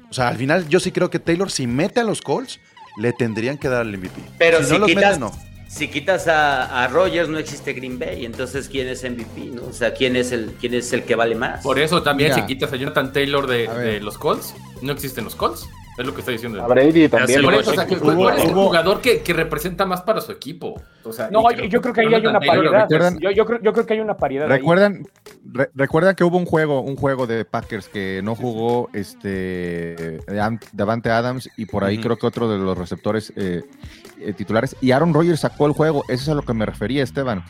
[0.10, 2.60] O sea, al final yo sí creo que Taylor, si mete a los Colts,
[2.98, 4.20] le tendrían que dar el MVP.
[4.38, 5.51] Pero si, si, no los quitas, mete, no.
[5.72, 8.26] Si quitas a, a Rogers, no existe Green Bay.
[8.26, 9.52] Entonces, ¿quién es MVP?
[9.56, 9.64] ¿no?
[9.70, 11.64] O sea, ¿quién es el, quién es el que vale más?
[11.64, 12.42] Por eso también, Mira.
[12.42, 15.68] si quitas a Jonathan Taylor de, los Colts, no existen los Colts.
[15.98, 16.64] Es lo que está diciendo.
[16.64, 17.42] A Brady también.
[17.42, 17.62] lo Por güey.
[17.64, 20.32] eso, o sea, que Hubo- ¿cuál es el jugador que, que representa más para su
[20.32, 20.82] equipo?
[21.04, 22.88] O sea, No, yo, yo creo que ahí hay una paridad.
[23.20, 24.48] Yo, yo creo, yo creo que hay una paridad.
[24.48, 25.06] ¿Recuerdan,
[25.44, 30.20] re- recuerdan que hubo un juego, un juego de Packers que no jugó este
[30.72, 33.62] Davante Adams y por ahí creo que otro de los receptores eh,
[34.36, 36.04] titulares y Aaron Rodgers sacó el juego.
[36.08, 37.44] Eso es a lo que me refería, Esteban.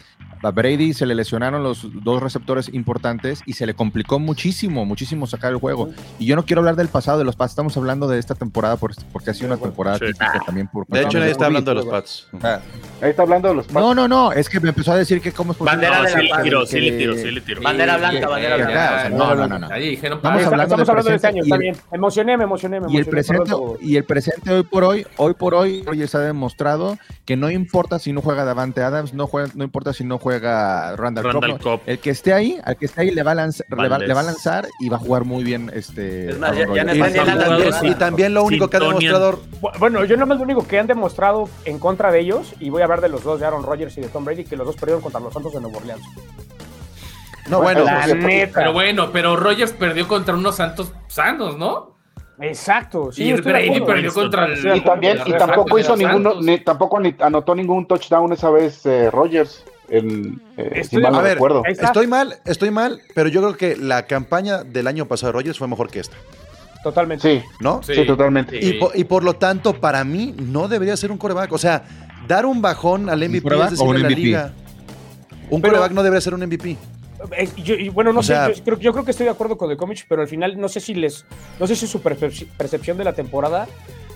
[0.44, 5.28] A Brady se le lesionaron los dos receptores importantes y se le complicó muchísimo, muchísimo
[5.28, 5.90] sacar el juego.
[6.18, 8.76] Y yo no quiero hablar del pasado de los Pats, estamos hablando de esta temporada
[8.78, 10.06] por- porque ha sido una temporada Sí.
[10.08, 12.28] típica también por De hecho, nadie está hablando de los Pats.
[12.42, 12.60] Ah,
[13.02, 15.32] Ahí está hablando de los No, no, no, es que me empezó a decir que
[15.32, 17.14] cómo es posible Bandera No, de sí la le paz, tiró, que- sí le tiró,
[17.16, 17.62] sí le tiró.
[17.62, 19.10] Bandera blanca, bandera blanca.
[19.10, 19.68] no, no, no, no.
[19.72, 21.76] Ahí dijeron, hablando estamos hablando de este año, está bien.
[21.92, 25.06] Me emocioné, me emocioné, me Y el emocioné, presente, y el presente hoy por hoy,
[25.18, 29.28] hoy por hoy, Rogers ha demostrado que no importa si no juega Davante Adams, no
[29.28, 31.82] juega, no importa si no juega Randall, Randall Cobb, Cobb.
[31.86, 34.08] el que esté ahí, al que esté ahí le va a lanzar, le va, Valdés.
[34.08, 36.30] le va a lanzar y va a jugar muy bien este.
[36.32, 37.02] Es más, Aaron ya- ya Rodgers.
[37.16, 39.40] no Y, también, a- y también lo único que ha demostrado.
[39.62, 42.70] Bu- Bueno, yo nada más lo único que han demostrado en contra de ellos, y
[42.70, 44.66] voy a hablar de los dos, de Aaron Rodgers y de Tom Brady, que los
[44.68, 46.02] dos perdieron contra los Santos de Nueva Orleans.
[47.50, 48.60] No, bueno, la neta.
[48.60, 51.98] Pero bueno, pero Rogers perdió contra unos Santos sanos, ¿no?
[52.40, 53.12] Exacto.
[53.12, 54.58] Sí, y Brady perdió contra el.
[54.58, 59.12] Sí, Y también, tampoco hizo ninguno, ni, tampoco ni anotó ningún touchdown esa vez eh,
[59.12, 59.64] Rogers.
[59.92, 61.64] Eh, Estoy mal no a ver, recuerdo.
[61.66, 61.88] Ahí está.
[61.88, 65.58] estoy mal, estoy mal, pero yo creo que la campaña del año pasado de Rogers
[65.58, 66.16] fue mejor que esta,
[66.84, 67.42] Totalmente.
[67.42, 67.82] Sí, ¿no?
[67.84, 68.58] sí, totalmente.
[68.60, 71.52] Y, po- y por lo tanto, para mí, no debería ser un coreback.
[71.54, 71.84] O sea,
[72.28, 74.16] dar un bajón al MVP es un a la MVP?
[74.22, 74.54] liga.
[75.50, 76.78] Un Pero- coreback no debería ser un MVP.
[77.58, 79.58] Yo- y bueno, no O sé, sea- yo, creo, yo creo que estoy de acuerdo
[79.58, 81.24] con el cómic, pero al final no sé si les,
[81.60, 83.68] no sé si su percep- percepción de la temporada,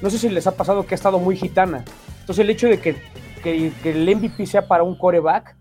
[0.01, 1.83] no sé si les ha pasado que ha estado muy gitana.
[2.21, 2.95] Entonces el hecho de que,
[3.43, 5.55] que- que el MVP sea para un coreback,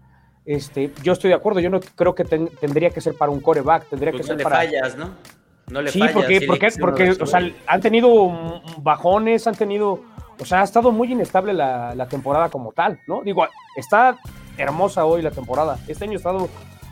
[0.46, 3.40] este, yo estoy de acuerdo, yo no creo que ten- tendría que ser para un
[3.40, 4.57] coreback, tendría Pues que no ser le para...
[4.57, 5.11] fallas, ¿no?
[5.70, 6.14] No le Sí, fallas.
[6.14, 10.00] porque, sí, porque, porque o sea, han tenido bajones, han tenido,
[10.38, 13.22] o sea, ha estado muy inestable la, la temporada como tal, ¿no?
[13.22, 14.18] Digo, está
[14.59, 15.78] hermosa hoy la temporada.
[15.88, 16.48] Este año ha estado,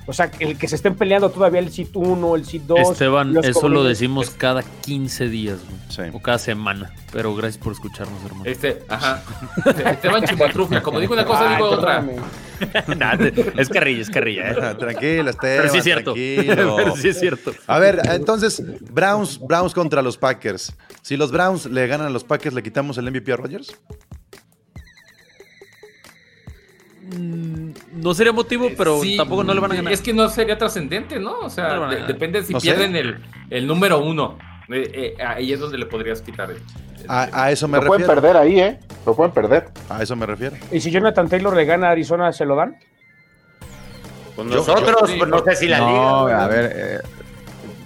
[0.07, 2.91] o sea, el que se estén peleando todavía el SIT 1, el SIT 2.
[2.91, 5.81] Esteban, eso lo decimos cada 15 días, güey.
[5.89, 6.17] Sí.
[6.17, 6.93] O cada semana.
[7.13, 8.45] Pero gracias por escucharnos, hermano.
[8.47, 9.23] Este, ajá.
[9.91, 12.05] Esteban Chimatrufia, como digo una cosa, Ay, digo otra.
[12.97, 13.15] Nah,
[13.59, 14.57] es carrilla, es carrilla, ¿eh?
[14.63, 16.15] Ah, Tranquilo, Esteban, Pero sí es cierto.
[16.15, 17.53] Pero sí es cierto.
[17.67, 18.63] A ver, entonces,
[18.93, 20.73] Browns, Browns contra los Packers.
[21.03, 23.77] Si los Browns le ganan a los Packers, ¿le quitamos el MVP a Rodgers?
[27.11, 29.93] No sería motivo, pero Sí, tampoco no le van a ganar.
[29.93, 31.41] Es que no sería trascendente, ¿no?
[31.41, 33.19] O sea, de- depende si No pierden el,
[33.51, 34.39] el número uno.
[34.69, 36.59] Eh, eh, ahí es donde le podrías quitar el.
[37.09, 38.79] A, a eso me Lo pueden perder ahí, ¿eh?
[39.05, 39.69] Lo pueden perder.
[39.89, 40.57] A eso me refiero.
[40.71, 42.77] ¿Y si Jonathan Taylor le gana a Arizona, se lo dan?
[44.37, 46.45] Con Yo- nosotros, yo- pues no sé si la no, liga.
[46.45, 46.99] a ver, eh,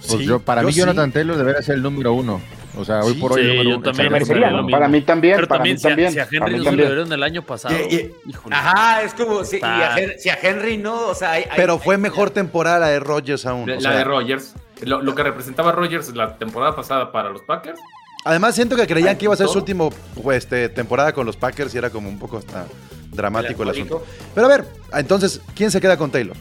[0.06, 0.80] pues Sí, yo, para yo mí sí.
[0.80, 2.40] Jonathan Taylor debería ser el número uno.
[2.78, 4.66] O sea, hoy Sí, por hoy sí, yo también merecería, lo.
[4.68, 6.12] Para mí también, Pero para también mí si a, también.
[6.12, 6.88] si a Henry no se le también.
[6.88, 7.74] dieron el año pasado.
[7.74, 8.54] Y- y- híjole.
[8.54, 11.78] Ajá, es como si, a Hen- si a Henry no, o sea, hay- hay- Pero
[11.78, 13.66] fue hay- mejor temporada la de Rodgers aún.
[13.68, 14.54] La, o la sea, de Rogers.
[14.82, 17.80] Lo, lo que representaba Rogers la temporada pasada para los Packers.
[18.26, 19.90] Además, siento que creían Ay, que iba a ser su último
[20.22, 22.66] pues, este, temporada con los Packers y era como un poco hasta
[23.12, 24.04] dramático el asunto.
[24.34, 26.36] Pero a ver, entonces, ¿quién se queda con Taylor?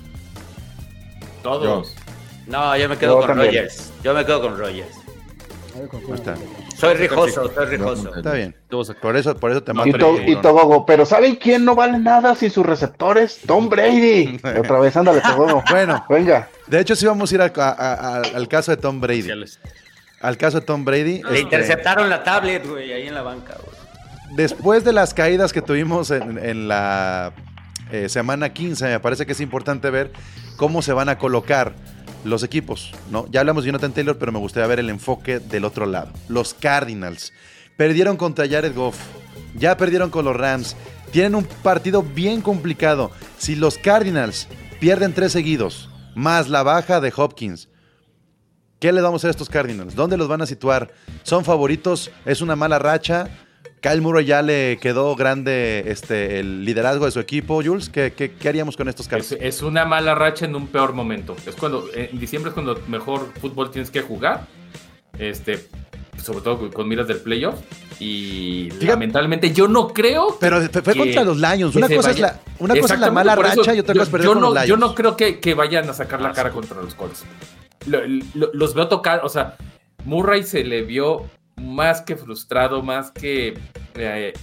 [1.44, 1.96] Todos.
[2.48, 3.54] No, yo me quedo Yo con también.
[3.56, 3.92] Rogers.
[4.04, 4.96] Yo me quedo con Rogers.
[5.76, 6.36] Ahí está,
[6.78, 8.16] Soy rijoso, soy rijoso.
[8.16, 8.56] está bien.
[9.02, 9.98] Por eso, por eso te Y, mato.
[9.98, 13.42] to- y Togogo, pero ¿saben quién no vale nada sin sus receptores?
[13.46, 14.40] Tom Brady.
[14.58, 15.64] Otra vez, ándale, Togogo.
[15.70, 16.48] Bueno, Venga.
[16.68, 19.30] de hecho sí vamos a ir al, a- a- al caso de Tom Brady.
[20.22, 21.22] Al caso de Tom Brady.
[21.24, 23.76] Le este, interceptaron la tablet, güey, ahí en la banca, güey.
[24.36, 27.32] Después de las caídas que tuvimos en, en la
[27.92, 30.12] eh, semana 15, me parece que es importante ver
[30.58, 31.74] cómo se van a colocar
[32.26, 32.92] los equipos.
[33.10, 33.26] ¿no?
[33.30, 36.12] Ya hablamos de Jonathan Taylor, pero me gustaría ver el enfoque del otro lado.
[36.28, 37.32] Los Cardinals
[37.78, 38.98] perdieron contra Jared Goff,
[39.56, 40.76] ya perdieron con los Rams,
[41.12, 43.12] tienen un partido bien complicado.
[43.38, 44.48] Si los Cardinals
[44.80, 47.70] pierden tres seguidos, más la baja de Hopkins,
[48.80, 49.96] ¿Qué le vamos a hacer a estos Cardinals?
[49.96, 50.92] ¿Dónde los van a situar?
[51.24, 52.12] ¿Son favoritos?
[52.26, 53.30] ¿Es una mala racha?
[53.88, 57.90] Kyle Murray ya le quedó grande este, el liderazgo de su equipo, Jules.
[57.90, 59.38] ¿Qué, qué- qué haríamos con estos Es, Cardinals?
[59.56, 61.36] es una mala racha en un peor momento.
[61.46, 64.48] Es cuando en diciembre es cuando mejor fútbol tienes que jugar.
[65.20, 65.68] Este,
[66.22, 67.60] sobre todo con, con miras del playoff.
[68.00, 70.36] Y Fíjate- lamentablemente yo no creo.
[70.40, 71.76] Pero fue, que- contra los Lions.
[71.76, 74.10] Una, cosa es, la, una cosa es la mala eso racha y otra cosa es
[74.10, 74.68] perder yo con no, los Lions.
[74.70, 77.24] Yo no creo que, que vayan a sacar la cara contra los Colts.
[77.86, 78.02] Lo-
[78.34, 79.58] lo- los veo tocar, o sea,
[80.06, 83.58] Murray se le vio más que frustrado, más que
[83.96, 84.34] eh,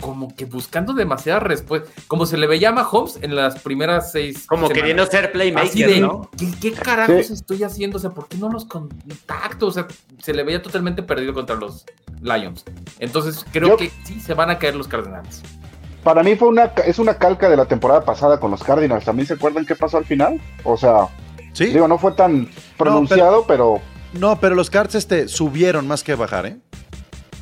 [0.00, 4.46] como que buscando demasiadas respuestas, como se le veía a Mahomes en las primeras seis
[4.46, 4.78] Como semanas.
[4.80, 6.30] queriendo ser Así playmaker, de, ¿no?
[6.38, 7.32] ¿qué, qué carajos Sí.
[7.34, 7.98] estoy haciendo?
[7.98, 9.66] O sea, ¿por qué no los contacto?
[9.66, 9.86] O sea,
[10.22, 11.84] se le veía totalmente perdido contra los
[12.22, 12.64] Lions.
[12.98, 15.42] Entonces, creo Yo- que sí se van a caer los Cardenales.
[16.02, 19.04] Para mí fue una, es una calca de la temporada pasada con los Cardinals.
[19.04, 20.40] ¿También se acuerdan qué pasó al final?
[20.64, 21.08] O sea,
[21.52, 21.66] ¿Sí?
[21.66, 23.82] digo, no fue tan pronunciado, pero...
[24.12, 26.56] No, pero los Cards este, subieron más que bajar, ¿eh?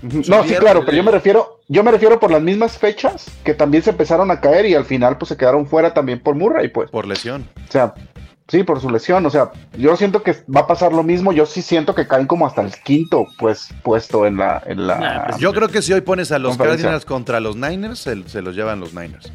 [0.03, 3.53] No, sí, claro, pero yo me refiero, yo me refiero por las mismas fechas que
[3.53, 6.69] también se empezaron a caer y al final pues se quedaron fuera también por Murray,
[6.69, 6.91] pues.
[6.91, 7.49] Por lesión.
[7.69, 7.95] O sea,
[8.47, 9.27] sí, por su lesión.
[9.27, 11.33] O sea, yo siento que va a pasar lo mismo.
[11.33, 14.99] Yo sí siento que caen como hasta el quinto, pues, puesto en la, en la.
[14.99, 16.57] Nah, pues Yo creo que si hoy pones a los.
[16.57, 19.33] Cardinals contra los Niners, se, se los llevan los Niners.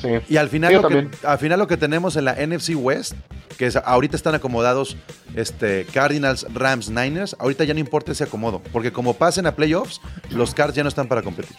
[0.00, 0.08] Sí.
[0.28, 3.14] Y al final, yo lo que, al final lo que tenemos en la NFC West,
[3.56, 4.96] que es, ahorita están acomodados
[5.34, 10.00] este, Cardinals, Rams, Niners, ahorita ya no importa ese acomodo, porque como pasen a playoffs,
[10.30, 11.56] los Cards ya no están para competir.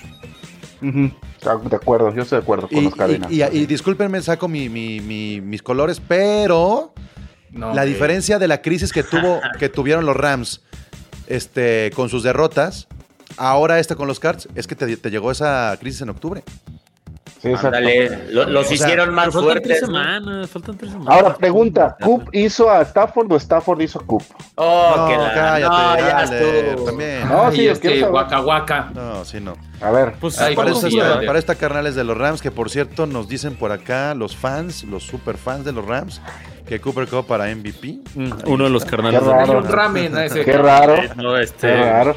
[0.82, 3.32] Ah, De acuerdo, yo estoy de acuerdo con Y, los Cardinals.
[3.34, 6.94] y- y- y discúlpenme, saco mi- mi- mi- mis colores, pero
[7.52, 10.62] No, la diferencia de la crisis que, tuvo, que tuvieron los Rams
[11.28, 12.88] este, con sus derrotas,
[13.38, 16.44] ahora esta con los Cards, es que te, te llegó esa crisis en octubre.
[17.42, 17.68] Sí, exacto.
[17.78, 19.82] Ándale, lo- los O sea, hicieron más tres fuertes.
[19.82, 19.88] ¿no?
[19.88, 21.14] semanas, faltan tres semanas.
[21.16, 24.24] Ahora, pregunta: ¿Coop hizo a Stafford o Stafford hizo a Coop?
[24.56, 27.28] Oh, no, que la- cállate, no, ya dale, también.
[27.30, 28.04] No, Ay, sí, este.
[28.04, 28.90] Waka Waka.
[28.94, 29.54] No, sí, no.
[29.82, 31.28] A ver, Pues, Ay, para, ¿cómo eso sí, está, vale?
[31.28, 34.84] para esta carnales de los Rams, que por cierto nos dicen por acá los fans,
[34.84, 36.22] los super fans de los Rams,
[36.68, 38.00] que Cooper Cup para MVP.
[38.16, 39.22] Mm, Uno de los carnales.
[39.22, 39.58] Qué de- raro.
[39.60, 40.44] Un ramen a ese.
[40.44, 40.96] qué raro.
[41.16, 42.16] No, este, Qué raro.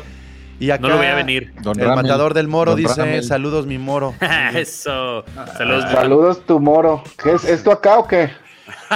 [0.62, 1.52] Y acá no lo veía venir.
[1.60, 2.04] Don el Ramel.
[2.04, 3.24] matador del Moro Don dice, Ramel.
[3.24, 4.14] saludos mi Moro.
[4.54, 5.24] Eso.
[5.56, 5.90] Saludos.
[5.90, 7.02] Saludos, tu moro.
[7.20, 8.30] ¿Qué es esto acá o qué?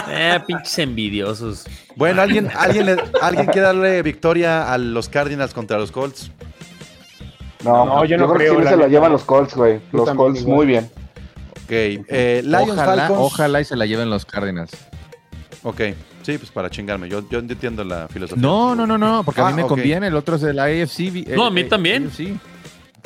[0.09, 1.66] Eh, pinches envidiosos.
[1.96, 6.31] Bueno, ¿alguien, alguien, le- ¿alguien quiere darle victoria a los Cardinals contra los Colts?
[7.64, 9.81] No, No, yo no creo, creo, que sí se la llevan los Colts, güey.
[9.90, 10.55] Los Colts igual.
[10.57, 10.88] muy bien.
[11.64, 13.20] Ok, eh, Lions Ojalá, Falcons.
[13.20, 14.70] ojalá y se la lleven los Cardinals.
[15.64, 15.81] Ok,
[16.27, 18.43] sí, pues para chingarme, yo, yo entiendo la filosofía.
[18.43, 19.69] No, no, no, no, porque a Ah, mí me ok.
[19.71, 20.09] conviene.
[20.09, 21.27] El otro es de la AFC.
[21.35, 22.11] No, eh, a mí eh, también.
[22.11, 22.37] Sí,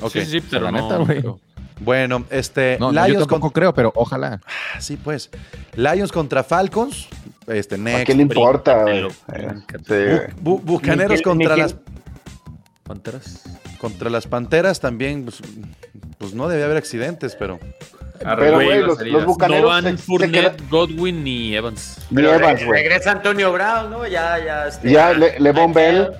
[0.02, 0.82] Ok, Sí, sí, pero la no.
[0.82, 1.20] neta, güey.
[1.20, 1.38] pero-
[1.80, 4.40] bueno, este, No, no, yo Lions tampoco con- creo, pero ojalá.
[4.74, 5.30] Ah, Sí, pues.
[5.76, 7.06] Lions contra Falcons.
[7.46, 8.06] Este, ¿A next.
[8.06, 9.06] qué le importa, güey?
[9.06, 9.10] Eh,
[9.86, 10.34] sí.
[10.42, 11.74] Bu- Bucaneros contra las
[12.84, 13.42] Panteras.
[13.78, 15.40] contra las Panteras también, pues,
[16.18, 17.58] pues no debía haber accidentes, pero
[18.22, 21.96] Pero, Güey, los, los bucaneros No van Fournette, Godwin ni Evans.
[22.10, 22.82] Ni Evans, güey.
[22.82, 24.06] regresa Antonio Brown, ¿no?
[24.06, 24.66] Ya, ya.
[24.68, 26.10] este, Ya, Le- Levon Bell.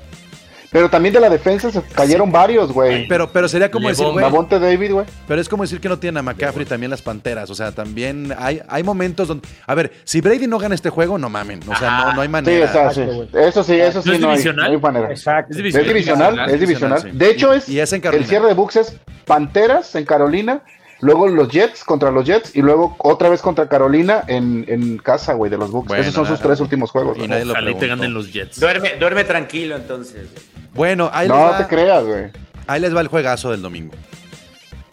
[0.73, 3.09] Pero también de la defensa se cayeron varios, güey.
[3.09, 5.07] pero pero sería como decir, güey, David, güey.
[5.27, 8.33] pero es como decir que no tienen a McCaffrey también las Panteras, o sea, también
[8.39, 11.75] hay hay momentos donde a ver, si Brady no gana este juego, no mamen, o
[11.75, 12.65] sea, no, no hay Sí, manera.
[12.67, 13.01] está, sí.
[13.35, 14.67] Eso sí, eso ¿No sí, es no hay, divisional?
[14.67, 15.11] no hay manera.
[15.11, 15.51] Exacto.
[15.51, 15.89] Es Es divisional.
[15.89, 17.01] divisional, divisional, es divisional.
[17.03, 17.09] sí.
[17.13, 18.29] De hecho, es Y es en el Carolina.
[18.29, 20.63] cierre de Bucks es Panteras en Carolina,
[21.01, 25.35] luego los Jets contra los Jets y luego otra vez contra Carolina en, en casa,
[25.35, 25.89] güey, de los Bucks.
[25.89, 27.17] Bueno, Esos son sus tres últimos juegos.
[27.19, 28.61] Y nadie lo Ojalá y te ganen los Jets.
[28.61, 30.29] Duerme, duerme tranquilo entonces.
[30.75, 32.25] Bueno, ahí, No les va, te creas, güey.
[32.67, 33.95] ahí les va el juegazo del domingo.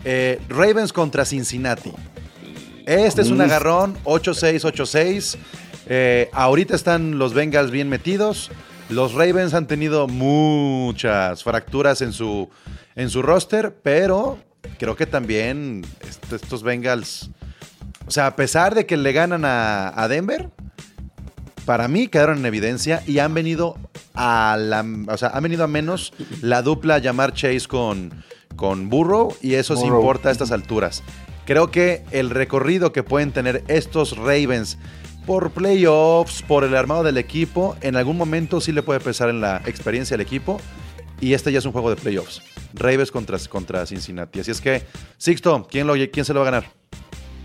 [0.03, 1.91] Eh, Ravens contra Cincinnati.
[2.85, 3.45] Este es un Uf.
[3.47, 5.37] agarrón, 8-6, 8-6.
[5.89, 8.49] Eh, ahorita están los Bengals bien metidos.
[8.89, 12.49] Los Ravens han tenido muchas fracturas en su,
[12.95, 14.37] en su roster, pero
[14.79, 17.29] creo que también est- estos Bengals,
[18.07, 20.49] o sea, a pesar de que le ganan a, a Denver,
[21.65, 23.77] para mí quedaron en evidencia y han venido
[24.13, 28.23] a la, o sea, han venido a menos la dupla llamar Chase con,
[28.55, 29.99] con Burrow y eso sí Burrow.
[29.99, 31.03] importa a estas alturas.
[31.45, 34.77] Creo que el recorrido que pueden tener estos Ravens
[35.25, 39.41] por playoffs, por el armado del equipo, en algún momento sí le puede pesar en
[39.41, 40.61] la experiencia del equipo.
[41.19, 42.41] Y este ya es un juego de playoffs.
[42.73, 44.39] Ravens contra, contra Cincinnati.
[44.39, 44.81] Así es que,
[45.17, 46.69] Sixto, ¿quién, lo, ¿quién se lo va a ganar?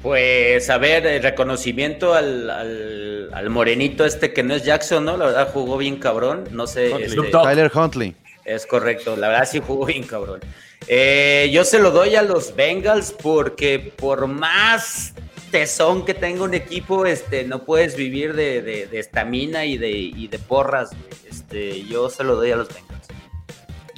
[0.02, 5.16] Pues a ver, el reconocimiento al, al- al morenito este que no es Jackson, ¿no?
[5.16, 6.44] La verdad jugó bien cabrón.
[6.50, 6.90] No sé.
[6.92, 7.18] Huntley.
[7.26, 7.30] este.
[7.30, 8.16] Tyler Huntley.
[8.44, 10.40] Es correcto, la verdad sí jugó bien cabrón.
[10.88, 15.14] Eh, yo se lo doy a los Bengals porque por más
[15.52, 19.90] tesón que tenga un equipo, este, no puedes vivir de de- de estamina y, de,
[19.92, 20.90] y de porras.
[20.90, 21.22] güey.
[21.30, 23.01] Este, yo se lo doy a los Bengals.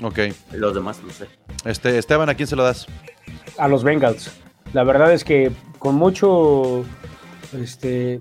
[0.03, 0.18] Ok.
[0.53, 1.26] Los demás no sé.
[1.64, 2.86] Este, Esteban, ¿a quién se lo das?
[3.59, 4.30] a los Bengals.
[4.72, 6.84] La verdad es que con mucho,
[7.57, 8.20] este,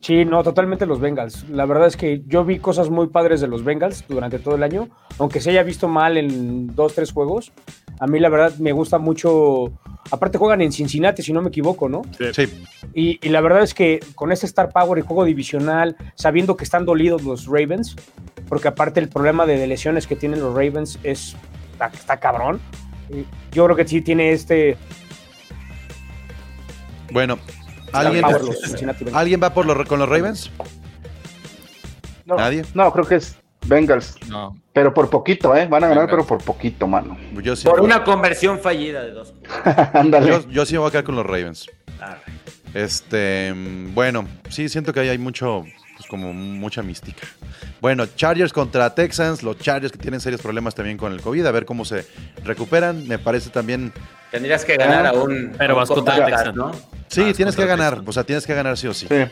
[0.00, 1.48] sí, no, totalmente los Bengals.
[1.48, 4.62] La verdad es que yo vi cosas muy padres de los Bengals durante todo el
[4.62, 4.88] año,
[5.18, 7.52] aunque se haya visto mal en dos, tres juegos.
[8.00, 9.72] A mí la verdad me gusta mucho.
[10.10, 12.02] Aparte juegan en Cincinnati, si no me equivoco, ¿no?
[12.32, 12.44] Sí.
[12.94, 16.64] Y, y la verdad es que con este Star Power y juego divisional, sabiendo que
[16.64, 17.96] están dolidos los Ravens,
[18.48, 21.36] porque aparte el problema de lesiones que tienen los Ravens es
[21.72, 22.60] está, está cabrón.
[23.52, 24.76] Yo creo que sí tiene este
[27.10, 27.38] Bueno,
[27.92, 28.24] ¿alguien.
[29.14, 30.50] ¿alguien va por los, con los Ravens?
[32.24, 32.64] No, ¿Nadie?
[32.74, 33.36] No, creo que es
[33.66, 34.16] Bengals.
[34.28, 34.56] No.
[34.72, 35.66] Pero por poquito, ¿eh?
[35.66, 36.10] Van a ganar, Bengals.
[36.10, 37.16] pero por poquito, mano.
[37.42, 39.34] Yo sí, Por voy- una conversión fallida de dos.
[39.94, 40.28] Ándale.
[40.28, 41.68] yo, yo sí me voy a quedar con los Ravens.
[42.00, 42.20] Arre.
[42.74, 45.64] Este, mm, bueno, sí, siento que ahí hay mucho,
[45.98, 47.26] pues como mucha mística.
[47.80, 51.50] Bueno, Chargers contra Texans, los Chargers que tienen serios problemas también con el COVID, a
[51.50, 52.06] ver cómo se
[52.44, 53.06] recuperan.
[53.08, 53.92] Me parece también,
[54.30, 55.52] Tendrías que ganar a un.
[55.58, 56.54] pero a un vas contra Texans.
[56.54, 56.70] ¿no?
[57.08, 58.08] sí, tienes que ganar, Texans.
[58.08, 59.06] o sea, tienes que ganar sí o sí.
[59.08, 59.24] Sí.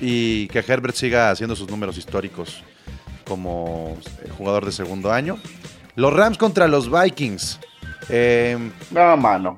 [0.00, 2.62] Y que Herbert siga haciendo sus números históricos
[3.24, 5.38] como eh, jugador de segundo año.
[5.94, 7.60] Los Rams contra los Vikings.
[8.08, 8.58] Eh,
[8.90, 9.56] No, mano.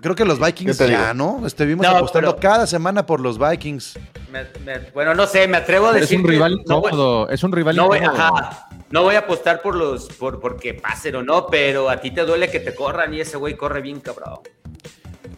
[0.00, 1.14] Creo que los Vikings ¿Qué te ya, digo?
[1.40, 1.46] ¿no?
[1.46, 3.98] Estuvimos No, apostando pero- cada semana por los Vikings.
[4.32, 6.18] Me- me- bueno, no sé, me atrevo a Es decir.
[6.18, 7.28] un que rival no voy- incómodo.
[7.30, 8.22] Es un rival No voy, incómodo.
[8.36, 12.10] ajá, no voy a apostar por los por porque pasen o no, pero a ti
[12.10, 14.40] te duele que te corran y ese güey corre bien cabrón.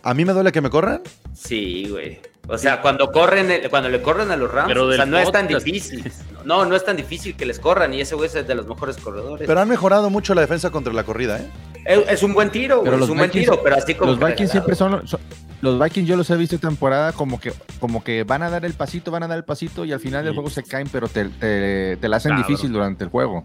[0.02, 1.02] ¿A mí me duele que me corran?
[1.34, 2.20] Sí, güey.
[2.50, 5.18] O sea, cuando corren, el- cuando le corren a los Rams, Pero o sea, no
[5.18, 6.10] es tan difícil.
[6.44, 8.96] No, no es tan difícil que les corran y ese güey es de los mejores
[8.96, 9.46] corredores.
[9.46, 11.46] Pero han mejorado mucho la defensa contra la corrida, ¿eh?
[11.86, 14.20] es, es un buen tiro, güey, Pero es un buen tiro, pero así como Los
[14.20, 15.20] Vikings siempre son, son-
[15.62, 18.72] Los Vikings yo los he visto temporada como que, como que van a dar el
[18.72, 20.36] pasito, van a dar el pasito y al final del Sí.
[20.36, 23.44] juego se caen, pero te, te- te la hacen difícil durante el juego.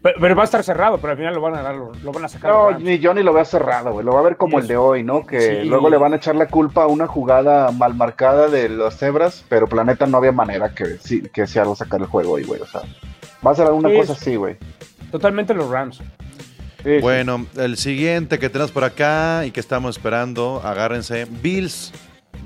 [0.00, 2.12] Pero, pero va a estar cerrado, pero al final lo van a dar, lo, lo
[2.12, 2.50] van a sacar.
[2.52, 2.84] No, los Rams.
[2.84, 4.04] ni Johnny lo vea cerrado, güey.
[4.06, 5.26] Lo va a ver como el de hoy, ¿no?
[5.26, 5.68] Que Sí.
[5.68, 9.44] luego le van a echar la culpa a una jugada mal marcada de las cebras,
[9.48, 12.60] pero planeta no había manera que, sí, que Seattle sacar el juego hoy, güey.
[12.60, 12.82] O sea,
[13.44, 13.96] va a ser una Sí.
[13.96, 14.56] cosa así, güey.
[15.10, 15.96] Totalmente los Rams.
[15.96, 16.04] Sí,
[16.84, 16.98] sí.
[17.00, 21.92] Bueno, el siguiente que tenemos por acá y que estamos esperando, agárrense, Bills,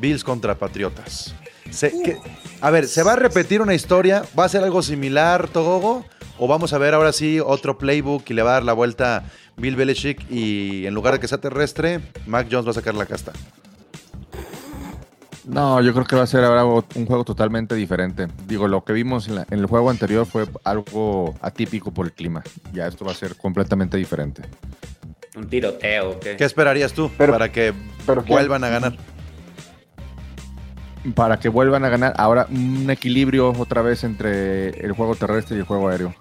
[0.01, 1.35] Bills contra Patriotas.
[1.71, 2.17] Se- que-
[2.63, 4.23] a ver, ¿se va a repetir una historia?
[4.39, 6.05] ¿Va a ser algo similar, Togogo?
[6.39, 9.25] ¿O vamos a ver ahora sí otro playbook y le va a dar la vuelta
[9.57, 13.07] Bill Belichick y en lugar de que sea terrestre, Mac Jones va a sacar la
[13.07, 13.33] casta?
[15.45, 18.29] No, yo creo que va a ser ahora un juego totalmente diferente.
[18.47, 22.13] Digo, lo que vimos en, la- en el juego anterior fue algo atípico por el
[22.13, 22.43] clima.
[22.73, 24.43] Ya esto va a ser completamente diferente.
[25.37, 26.37] Un tiroteo, ¿qué?
[26.37, 27.75] ¿Qué esperarías tú Pero- para que
[28.27, 28.97] vuelvan a ganar?
[31.17, 35.61] Para que vuelvan a ganar ahora un equilibrio otra vez entre el juego terrestre y
[35.61, 36.15] el juego aéreo.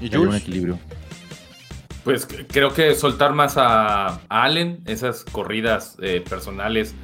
[0.00, 0.42] ¿Y un Jules?
[0.42, 0.78] equilibrio.
[2.04, 6.94] Pues creo que soltar más a, a Allen, esas corridas eh, personales,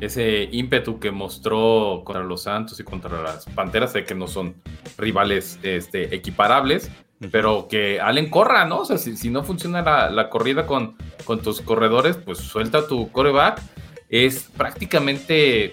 [0.00, 4.54] ese ímpetu que mostró contra los Santos y contra las Panteras, sé que no son
[4.96, 6.90] rivales este, equiparables,
[7.30, 8.80] pero que Allen corra, ¿no?
[8.80, 12.86] O sea, si, si no funciona la, la corrida con, con tus corredores, pues suelta
[12.86, 13.60] tu coreback.
[14.08, 15.72] Es prácticamente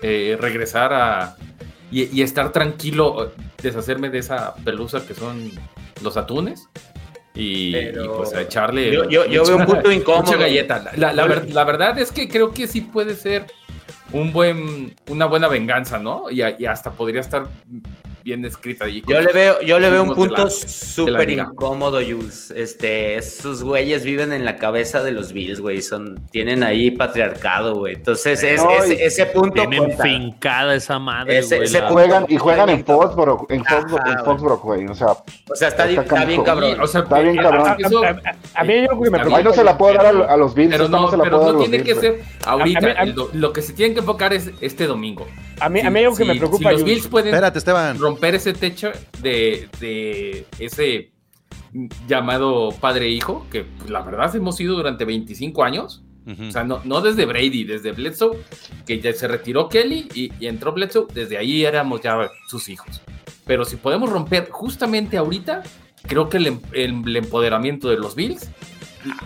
[0.00, 1.36] eh, regresar a...
[1.90, 5.50] Y, y estar tranquilo, deshacerme de esa pelusa que son
[6.02, 6.68] los atunes
[7.36, 8.92] Y, Pero- y, pues a echarle.
[8.92, 10.22] Yo- yo- yo veo un punto incómodo.
[10.24, 10.92] Mucha galleta.
[10.96, 13.46] La, la ver- la verdad es que creo que sí puede ser
[14.12, 16.30] un buen, una buena venganza, ¿no?
[16.30, 17.48] Y hasta podría estar
[18.24, 18.88] bien escrita.
[18.88, 22.50] Y Yo le veo, yo le veo un punto súper incómodo, Jules.
[22.56, 25.82] Este, esos güeyes viven en la cabeza de los Bills, güey.
[25.82, 27.94] Son, tienen ahí patriarcado, güey.
[27.96, 30.02] Entonces, es- No, ese, punto Tienen cuenta.
[30.04, 31.68] fincada esa madre, Ese- güey.
[31.70, 32.84] la- Juegan, y juegan en.
[32.84, 34.24] Foxborough, en Foxborough, Ajá, en güey.
[34.24, 34.86] Foxborough, güey.
[34.86, 36.80] O sea, O sea, está, Está está bien cabrón.
[36.80, 37.66] o sea, Está bien cabrón.
[37.68, 39.36] A, a- a- a mí hay algo que me preocupa.
[39.38, 40.70] ahí no se la puedo dar a, a los Bills.
[40.70, 43.04] pero no, se la pero puedo dar a no los tiene que ser ahorita.
[43.34, 45.26] Lo, que se tienen que enfocar es este domingo.
[45.60, 46.70] A mí, a mí algo que me preocupa.
[46.70, 46.94] Si los Jules.
[46.96, 47.98] Bills pueden Espérate, Esteban.
[48.14, 51.10] Romper ese techo de, de ese
[52.06, 56.02] llamado padre-hijo, que pues, la verdad hemos sido durante 25 años.
[56.26, 56.44] Ujú.
[56.44, 58.38] O sea, no, no desde Brady, desde Bledsoe,
[58.86, 63.02] que ya se retiró Kelly y, y entró Bledsoe, desde ahí éramos ya sus hijos.
[63.44, 65.62] Pero si podemos romper justamente ahorita,
[66.02, 68.48] creo que el, em- el empoderamiento de los Bills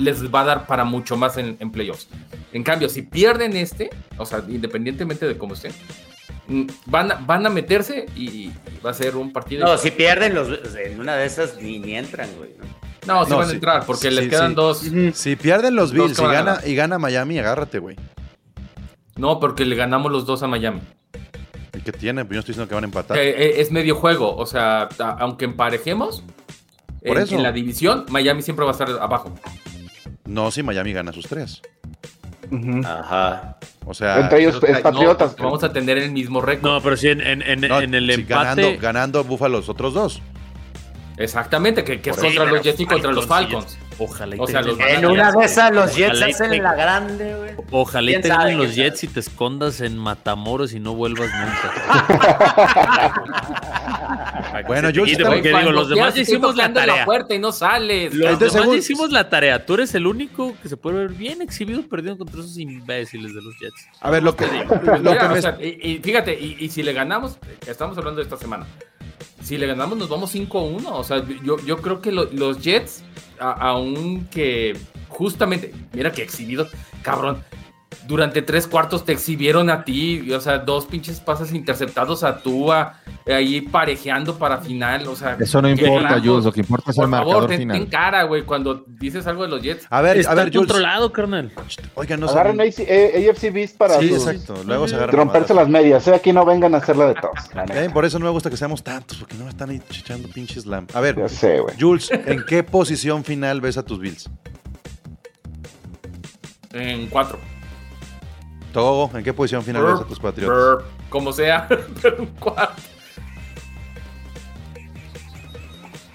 [0.01, 2.09] les va a dar para mucho más en, en playoffs.
[2.53, 5.70] En cambio, si pierden este, o sea, independientemente de cómo estén,
[6.86, 8.51] van a, van a meterse y
[8.84, 9.66] va a ser un partido.
[9.66, 12.51] No, si pierden los en una de esas ni, ni entran, güey.
[12.59, 12.64] ¿no?
[13.14, 14.30] No, sí No, van a entrar porque Sí, les sí.
[14.30, 14.82] quedan dos.
[15.14, 17.96] Si pierden los Bills y gana, y gana Miami, agárrate, güey.
[19.16, 20.80] No, porque le ganamos los dos a Miami.
[21.76, 22.24] ¿Y qué tiene?
[22.24, 23.18] Pues yo no estoy diciendo que van a empatar.
[23.18, 26.22] Eh, eh, es medio juego, o sea, a- aunque emparejemos,
[27.07, 27.34] Por en, eso.
[27.34, 29.34] en la división, Miami siempre va a estar abajo.
[30.24, 31.62] No, si Miami gana sus tres.
[32.84, 33.57] Ajá.
[33.86, 35.30] O sea, Entre ellos es Patriotas.
[35.30, 36.70] no, pues, vamos a tener el mismo récord.
[36.70, 38.34] No, pero sí, en, en- en- no, en el empate.
[38.34, 40.22] ganando, ganando Buffalo los otros dos.
[41.16, 43.88] Exactamente, que, que es contra los Jets y contra los Falcons, Falcons.
[44.01, 47.34] Ojalá y O sea, los En una de esas los Jets hacen te- la grande,
[47.36, 47.51] güey.
[47.70, 49.11] Ojalá y ¿Quién te sabe, ganen los Jets sabe?
[49.11, 51.72] y te escondas en Matamoros y no vuelvas nunca.
[54.66, 57.05] Bueno, yo sí porque digo, los demás hicimos la tarea.
[57.05, 58.12] puerta y no sales.
[58.14, 59.64] Los demás hicimos la tarea.
[59.64, 63.42] Tú eres el único que se puede ver bien exhibido perdiendo contra esos imbéciles de
[63.42, 63.86] los Jets.
[64.01, 65.42] A ver, lo que, lo mira, que o me...
[65.42, 68.66] sea, y, y fíjate, y, y si le ganamos, estamos hablando de esta semana.
[69.43, 70.83] Si le ganamos, nos vamos 5-1.
[70.93, 73.03] O sea, yo, yo creo que lo- los Jets,
[73.39, 74.77] aunque
[75.09, 76.69] justamente, mira que exhibido,
[77.03, 77.43] cabrón.
[78.07, 82.95] Durante tres cuartos te exhibieron a ti, o sea, dos pinches pases interceptados a Tua,
[83.26, 85.36] ahí parejeando para final, o sea.
[85.41, 86.20] Eso no importa.
[86.22, 86.45] Jules.
[86.45, 87.89] Lo que importa es el Por favor, marcador ten, ten final.
[87.89, 89.86] cara, güey, cuando dices algo de los Jets.
[89.91, 90.59] A ver, Está a ver, Jules.
[90.59, 91.51] controlado, carnal.
[91.95, 92.82] Oigan, no Agarren sé.
[92.82, 94.62] AC, eh, AFC Beast para Sí, sus- exacto.
[94.64, 95.16] Luego se agarran.
[95.16, 96.07] romperse las medias.
[96.09, 97.93] Eh, aquí no vengan a hacerla de todos.
[97.93, 100.86] Por eso no me gusta que seamos tantos, porque no están ahí chichando pinches lam.
[100.95, 101.74] A ver, Ya sé, güey.
[101.80, 104.28] Jules, ¿en qué posición final ves a tus Bills?
[106.72, 107.39] En cuatro.
[108.73, 110.85] Togo, ¿en qué posición final ves a tus Patriotas?
[111.09, 111.66] Como sea,
[112.03, 112.75] pero en cuatro.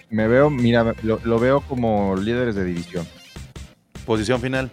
[0.09, 3.07] Me veo, mira, lo, lo veo como líderes de división.
[4.05, 4.69] Posición final.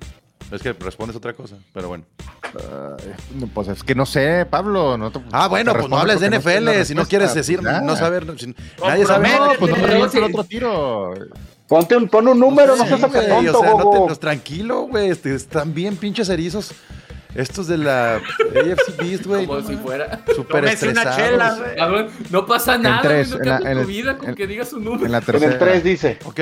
[0.53, 2.05] Es que respondes otra cosa, pero bueno.
[2.43, 4.99] Ay, pues es que no sé, Pablo.
[4.99, 7.33] No te- Ah, bueno, pues no hables de porque no sé NFL, si no quieres
[7.33, 7.81] decir, ya.
[7.81, 8.55] no saber, si-
[8.85, 9.29] nadie sabe.
[9.31, 11.15] No, pues no me el otro tiro.
[11.69, 15.35] Ponte un, pon un número, no seas tonto, o sea, no te- tranquilo, güey, este,
[15.37, 16.73] están bien pinches erizos.
[17.35, 19.47] Estos de la AFC Beast, güey.
[19.47, 20.21] Como no si fuera.
[20.35, 21.17] Súper Tómese una estresados.
[21.17, 21.77] chela, güey.
[21.77, 24.35] Cabrón, no pasa nada, tres, güey, no en la- en tu el- vida con en-
[24.35, 25.07] que digas un número.
[25.07, 25.53] En la En tercera.
[25.53, 26.19] el 3 dice.
[26.25, 26.41] Ok,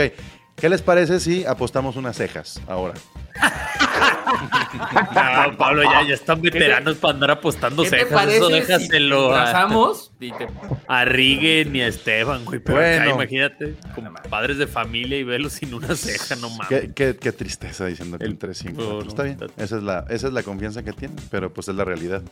[0.57, 2.95] ¿qué les parece si apostamos unas cejas ahora?
[5.49, 8.13] No, Pablo, ya, ya están veteranos para andar apostando ¿Qué te cejas.
[8.13, 10.49] parece Eso si déjaselo a, trazamos y te-
[10.89, 12.61] a Riggen y a Esteban, güey.
[12.61, 13.03] Pero Bueno.
[13.03, 16.69] acá, imagínate, como padres de familia y verlos sin una ceja, no mames.
[16.69, 19.83] Qué, qué- qué tristeza diciendo que El- 3 5 no, no, Está bien, esa es,
[19.83, 22.23] la, esa es la confianza que tienen, pero pues es la realidad.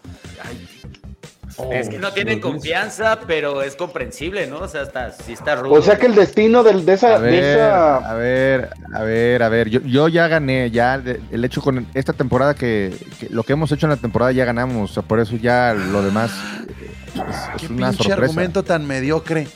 [1.73, 4.59] Es que no tienen confianza, pero es comprensible, ¿no?
[4.59, 5.73] O sea, está, sí está rudo.
[5.75, 9.03] O sea que el destino del- de, esa, A de ver, esa- a ver, a
[9.03, 9.69] ver, a ver.
[9.71, 13.55] Yo, yo ya gané, ya de- el hecho con esta temporada que, que lo que
[13.55, 16.31] hemos hecho en la temporada ya ganamos, o sea, por eso ya lo demás
[16.69, 17.21] eh, es,
[17.63, 18.23] es Qué una pinche sorpresa.
[18.25, 19.47] argumento tan mediocre.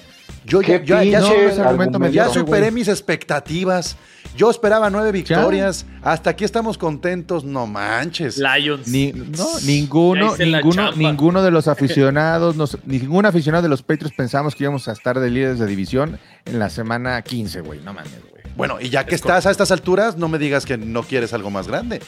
[0.50, 3.96] Yo ya, ya, ya, pinche no, ese argumento me ya dio, superé mis expectativas.
[4.36, 5.86] Yo esperaba nueve victorias.
[6.02, 7.44] Hasta aquí estamos contentos.
[7.44, 8.36] No manches.
[8.38, 8.88] Lions.
[8.88, 14.54] Ni, no, ninguno, ninguno, ninguno de los aficionados, nos- ningún aficionado de los Patriots pensamos
[14.54, 17.80] que íbamos a estar de líderes de división en la semana 15, güey.
[17.80, 18.42] No mames, güey.
[18.56, 21.50] Bueno, y ya que estás a estas alturas, no me digas que no quieres algo
[21.50, 22.00] más grande.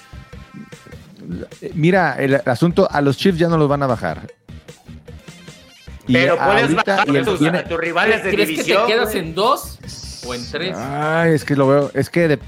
[1.75, 4.27] Mira, el asunto, a los Chiefs ya no los van a bajar.
[6.07, 8.49] Y Pero puedes ahorita- bajar y a el- tus, tiene- a tus rivales de ¿Crees
[8.51, 9.19] que te quedas güey.
[9.19, 9.79] en dos
[10.27, 10.77] o en tres?
[10.77, 12.39] Ay, es que lo veo, es que de-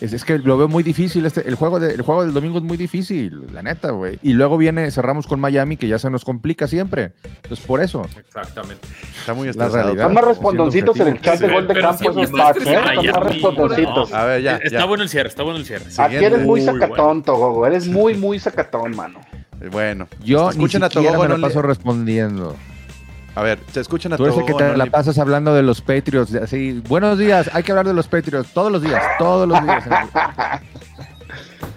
[0.00, 1.24] Es, es que lo veo muy difícil.
[1.24, 4.18] Este, el, juego de- el juego del domingo es muy difícil, la neta, güey.
[4.22, 7.12] Y luego viene, cerramos con Miami, que ya se nos complica siempre.
[7.36, 8.04] Entonces, por eso.
[8.18, 8.86] Exactamente.
[9.20, 9.74] Está muy La estresado.
[9.76, 9.96] realidad.
[10.02, 12.74] Están más respondoncitos en el chat de Sí, gol de campo esos packs, ¿eh?
[12.74, 14.12] Están más respondoncitos.
[14.12, 14.84] A ver, ya, Está ya.
[14.84, 15.84] bueno el cierre, está bueno el cierre.
[15.96, 17.64] Aquí eres muy Muy sacatón, Togogo.
[17.66, 19.20] Eres muy, muy sacatón, mano.
[19.70, 22.56] Bueno, Yo ni escuchen a siquiera Togogo, me no la le- paso respondiendo.
[23.36, 25.52] A ver, se escuchan a Tú eres el que te no la le- pasas hablando
[25.54, 26.34] de los Patriots.
[26.34, 29.84] Así, buenos días, hay que hablar de los Patriots todos los días, todos los días.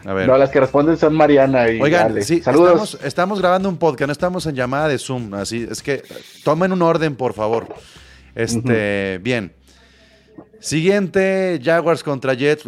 [0.06, 0.28] A ver.
[0.28, 2.22] No, las que responden son Mariana y Oigan, Ale.
[2.22, 2.94] sí, Saludos.
[2.94, 6.04] Estamos, estamos grabando un podcast, no estamos en llamada de Zoom, así es que
[6.44, 7.68] tomen un orden, por favor.
[8.36, 9.52] Este, bien.
[10.60, 12.64] Siguiente, Jaguars contra Jets.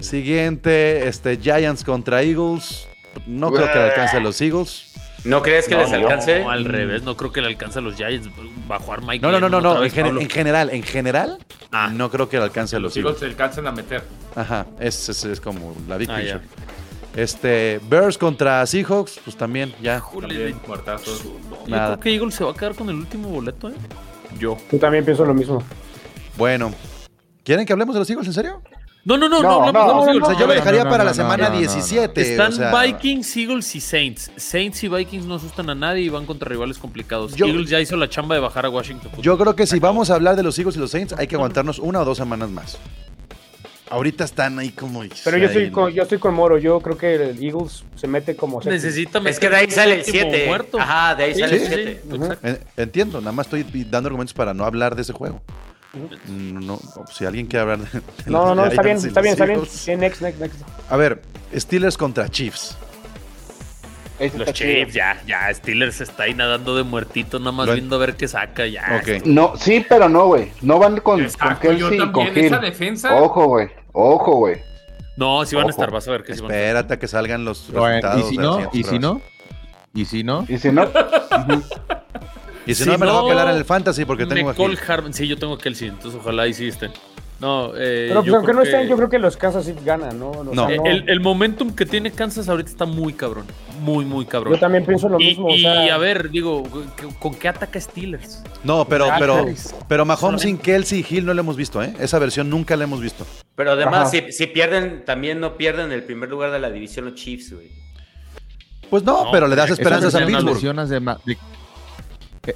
[0.00, 2.86] Siguiente, este, Giants contra Eagles.
[3.26, 4.92] No creo que le alcance a los Eagles.
[5.24, 6.40] ¿No crees que les alcance?
[6.40, 8.28] No, al revés, no creo que le alcance a los Giants.
[8.70, 9.20] Va a jugar Mike.
[9.26, 9.82] No, no, no, no, no.
[9.82, 11.38] En, gen- general, en general,
[11.72, 11.90] Ah.
[11.92, 13.20] no creo que le alcance a los Los Eagles Eagles.
[13.36, 14.02] se alcanzan a meter.
[14.36, 16.40] Ajá, ese es, es como la big Ah, picture.
[17.16, 19.96] Este, Bears contra Seahawks, pues también, ya.
[19.96, 20.60] Híjole, También.
[21.66, 23.74] Yo creo que Eagles se va a quedar con el último boleto, ¿eh?
[24.38, 24.56] Yo.
[24.70, 25.62] Yo también pienso lo mismo.
[26.36, 26.72] Bueno,
[27.44, 28.62] ¿quieren que hablemos de los Eagles en serio?
[29.04, 30.22] No, no, no, No, no, hablamos no, de los no, Eagles.
[30.22, 31.58] O sea, yo no, lo dejaría no, para no, la semana no, no, no.
[31.60, 32.20] 17.
[32.20, 34.32] Están o sea, Vikings, Eagles y Saints.
[34.36, 37.36] Saints y Vikings no asustan a nadie y van contra rivales complicados.
[37.36, 39.12] Yo- Eagles ya hizo la chamba de bajar a Washington.
[39.22, 41.36] Yo creo que si vamos a hablar de los Eagles y los Saints, hay que
[41.36, 42.78] aguantarnos una o dos semanas más.
[43.88, 45.02] Ahorita están ahí como.
[45.24, 46.58] Pero yo ahí, estoy, con, yo estoy con Moro.
[46.58, 48.60] Yo creo que el Eagles se mete como.
[48.60, 50.46] Necesita Es que de ahí sale el séptimo 7.
[50.48, 50.80] muerto.
[50.80, 52.02] Ajá, de ahí Sí, sale el sí, 7.
[52.08, 52.48] sí, exacto.
[52.48, 55.40] Eh, Entiendo, nada más estoy dando argumentos para no hablar de ese juego.
[56.28, 56.78] No,
[57.12, 58.00] si alguien quiere hablar de.
[58.00, 59.58] de No, no, no, está bien, está bien, está bien.
[59.60, 59.72] Eagles.
[59.72, 60.56] Sí, next, next, next.
[60.90, 61.22] A ver,
[61.54, 62.76] Steelers contra Chiefs.
[64.18, 64.52] Ese Los.
[64.52, 65.52] Chiefs, ya, ya.
[65.52, 69.02] Steelers está ahí nadando de muertito, nada más Lo- viendo a ver qué saca, ya.
[69.24, 70.50] No, sí, pero no, güey.
[70.62, 72.26] No van con, con Exacto, Kelsey con.
[72.28, 72.60] Esa Hill.
[72.62, 73.14] defensa.
[73.14, 73.68] Ojo, güey.
[73.92, 74.56] Ojo, güey.
[75.16, 76.66] No, si van a estar, vas a ver que sí van a estar.
[76.68, 78.20] Espérate a que salgan los resultados.
[78.20, 79.20] y si no, y si no,
[79.94, 80.88] y si no, Y si no,
[82.66, 84.50] Y si, Si no, me la voy a no, pelar en el fantasy porque tengo
[84.50, 84.60] aquí.
[84.60, 86.90] Nicole Harman, sí, yo tengo a Kelsey, entonces ojalá sí estén.
[87.38, 89.66] No, eh, Pero pues, yo aunque creo no estén, que- yo creo que los Kansas
[89.66, 90.30] City ganan, ¿no?
[90.30, 90.66] O No.
[90.68, 93.44] sea, Eh, El, el momentum que tiene Kansas ahorita está muy cabrón.
[93.82, 94.54] Muy, muy cabrón.
[94.54, 95.50] Yo también pienso lo y, mismo.
[95.50, 96.62] y, o sea, a ver, digo,
[97.18, 98.42] ¿con qué ataca Steelers?
[98.64, 99.44] No, pero, pero,
[99.86, 100.56] pero Mahomes sin.
[100.56, 101.92] Kelsey y Hill no lo hemos visto, ¿eh?
[102.00, 103.26] Esa versión nunca la hemos visto.
[103.54, 107.14] Pero además, si, si pierden, también no pierden el primer lugar de la división los
[107.16, 107.68] Chiefs, güey.
[108.88, 110.58] Pues no, No, pero le das esperanzas a Pittsburgh.
[110.88, 111.38] de de-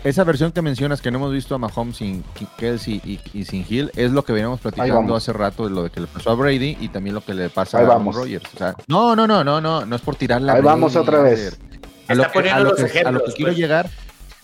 [0.04, 2.22] esa versión que mencionas que no hemos visto a Mahomes sin
[2.58, 5.90] Kelsey y, y sin Hill es lo que veníamos platicando hace rato de lo de
[5.90, 8.16] que le pasó a Brady y también lo que le pasa Ahí a vamos.
[8.16, 8.24] O
[8.58, 10.54] sea, no, no, no, no, no, no es por tirarla.
[10.54, 11.58] Ahí vamos otra vez.
[12.08, 13.58] A Está lo, que, poniendo a lo los que- a ejemplos, lo que quiero pues.
[13.58, 13.90] llegar,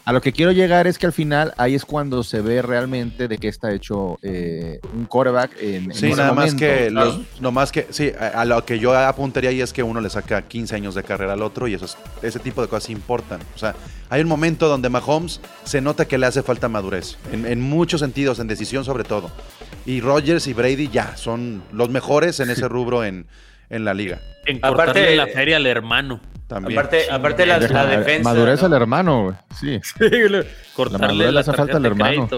[0.06, 3.26] a lo que quiero llegar es que al final ahí es cuando se ve realmente
[3.28, 7.06] de qué está hecho eh, un quarterback en, Sí, nada más que claro.
[7.10, 10.00] los, no más que sí, a, a lo que yo apuntaría ahí es que uno
[10.00, 12.88] le saca 15 años de carrera al otro y eso es- ese tipo de cosas
[12.90, 13.40] importan.
[13.54, 13.74] O sea,
[14.08, 18.00] hay un momento donde Mahomes se nota que le hace falta madurez, en, en muchos
[18.00, 19.30] sentidos, en decisión sobre todo.
[19.86, 23.26] Y Rodgers y Brady ya son los mejores en ese rubro en,
[23.70, 24.20] en la liga.
[24.46, 26.20] En Aparte- cortarle la feria al hermano.
[26.46, 26.78] También.
[26.78, 28.30] Aparte, aparte la, la defensa.
[28.30, 28.66] Madurez ¿no?
[28.66, 29.36] al hermano, güey.
[29.58, 29.80] Sí.
[30.76, 32.28] cortarle la, hace falta al hermano.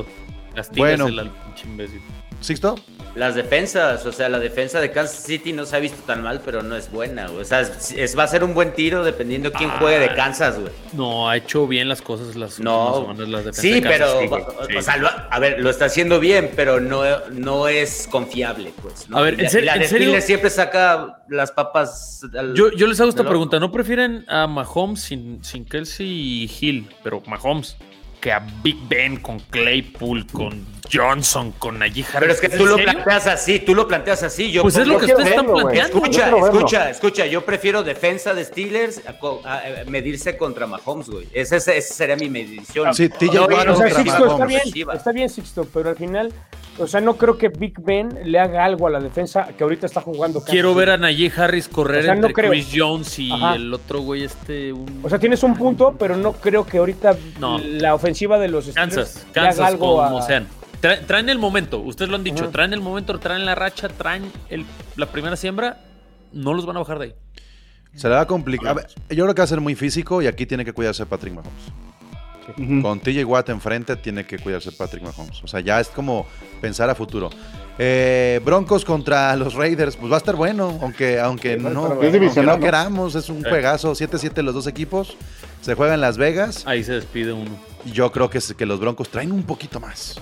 [0.77, 1.07] Bueno.
[1.07, 2.01] al pinche imbécil.
[2.41, 2.77] ¿Sixto?
[3.15, 6.41] Las defensas, o sea, la defensa de Kansas City no se ha visto tan mal,
[6.45, 7.41] pero no es buena, güey.
[7.43, 10.59] O sea, es, es- va a ser un buen tiro dependiendo quién juegue de Kansas,
[10.59, 10.73] güey.
[10.93, 14.21] No, ha hecho bien las cosas las No, semanas las defensas sí, de Kansas pero,
[14.21, 14.53] City.
[14.61, 14.77] o- Sí.
[14.77, 17.03] o sea, lo- a ver, lo está haciendo bien, pero no,
[17.33, 19.09] no es confiable, pues.
[19.09, 19.19] ¿no?
[19.19, 20.21] A ver, ¿en y la en serio?
[20.21, 22.21] Siempre saca las papas.
[22.39, 23.59] al- Yo, yo les hago esta pregunta.
[23.59, 26.07] ¿no prefieren a Mahomes sin, sin Kelsey
[26.45, 27.77] y Hill, pero Mahomes,
[28.21, 32.19] que a Big Ben con Claypool, con Johnson, con Najee Harris?
[32.21, 32.93] Pero es que ¿En tú lo serio?
[32.93, 34.51] planteas así, tú lo planteas así.
[34.51, 35.97] Yo Pues es lo que ustedes están planteando.
[35.97, 37.27] Escucha, escucha, escucha.
[37.27, 41.29] Yo prefiero defensa de Steelers a, medirse contra Mahomes, güey.
[41.33, 42.95] Esa, esa- esa sería mi medición.
[42.95, 44.63] Sí, No, no, o sea, Sixto está bien,
[44.95, 46.33] está bien Sixto, pero al final,
[46.79, 49.87] o sea, no creo que Big Ben le haga algo a la defensa que ahorita
[49.87, 50.41] está jugando.
[50.41, 52.51] Kansas Quiero ver a Najee Harris correr O sea, no entre creo.
[52.51, 53.55] Chris Jones y Ajá.
[53.57, 54.73] el otro güey este...
[54.73, 55.01] Un...
[55.03, 57.59] O sea, tienes un punto, pero no creo que ahorita No.
[57.59, 60.23] la ofensiva de los Steelers Kansas, le haga Kansas, algo como a...
[60.23, 60.47] sean.
[60.81, 64.31] Tra- traen el momento, ustedes lo han dicho, traen el momento, traen la racha, traen
[64.49, 64.65] el-
[64.97, 65.79] la primera siembra,
[66.33, 67.15] no los van a bajar de ahí.
[67.95, 68.69] Se le va a complicar.
[68.69, 71.05] A ver, Yo creo que va a ser muy físico y aquí tiene que cuidarse
[71.07, 71.53] Patrick Mahomes.
[72.57, 75.43] Con TJ Watt enfrente tiene que cuidarse Patrick Mahomes.
[75.43, 76.27] O sea, ya es como
[76.61, 77.31] pensar a futuro.
[77.79, 82.09] Eh, Broncos contra los Raiders, pues va a estar bueno, aunque, aunque, Sí, no, aunque
[82.19, 82.43] bueno.
[82.43, 82.61] no ¿no?
[82.61, 85.17] queramos, es un juegazo, 7-7 los dos equipos.
[85.61, 87.51] Se juega en Las Vegas Ahí se despide uno.
[87.85, 90.21] y yo creo que, es- que los Broncos traen un poquito más.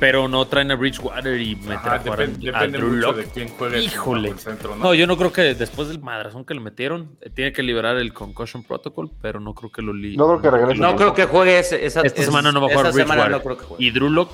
[0.00, 3.06] Pero no traen a Bridgewater y meter Ajá, a jugar depende, a depende Drew mucho
[3.08, 3.16] Lock.
[3.16, 4.30] de quién juegue Híjole.
[4.30, 4.82] el centro, ¿no?
[4.84, 7.96] No, yo no creo que después del madrazón que le metieron, eh, tiene que liberar
[7.98, 10.80] el Concussion Protocol, pero no creo que lo li No creo que regrese.
[10.80, 13.30] No creo que juegue ese- esa, Esta es- semana no va a jugar Bridgewater.
[13.30, 13.84] no creo que juegue.
[13.84, 14.30] Y Drew Lock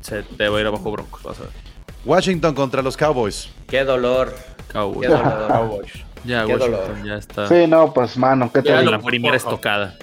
[0.00, 1.50] se te va a ir abajo Broncos, vas a ver.
[2.04, 3.50] Washington contra los Cowboys.
[3.68, 4.32] Qué dolor.
[4.72, 5.08] Cowboys.
[5.08, 5.84] Qué dolor.
[6.22, 7.04] Ya, Qué Washington dolor.
[7.06, 8.92] ya está Sí, no, pues mano, ¿qué te Ya en digo?
[8.92, 9.96] la primera estocada.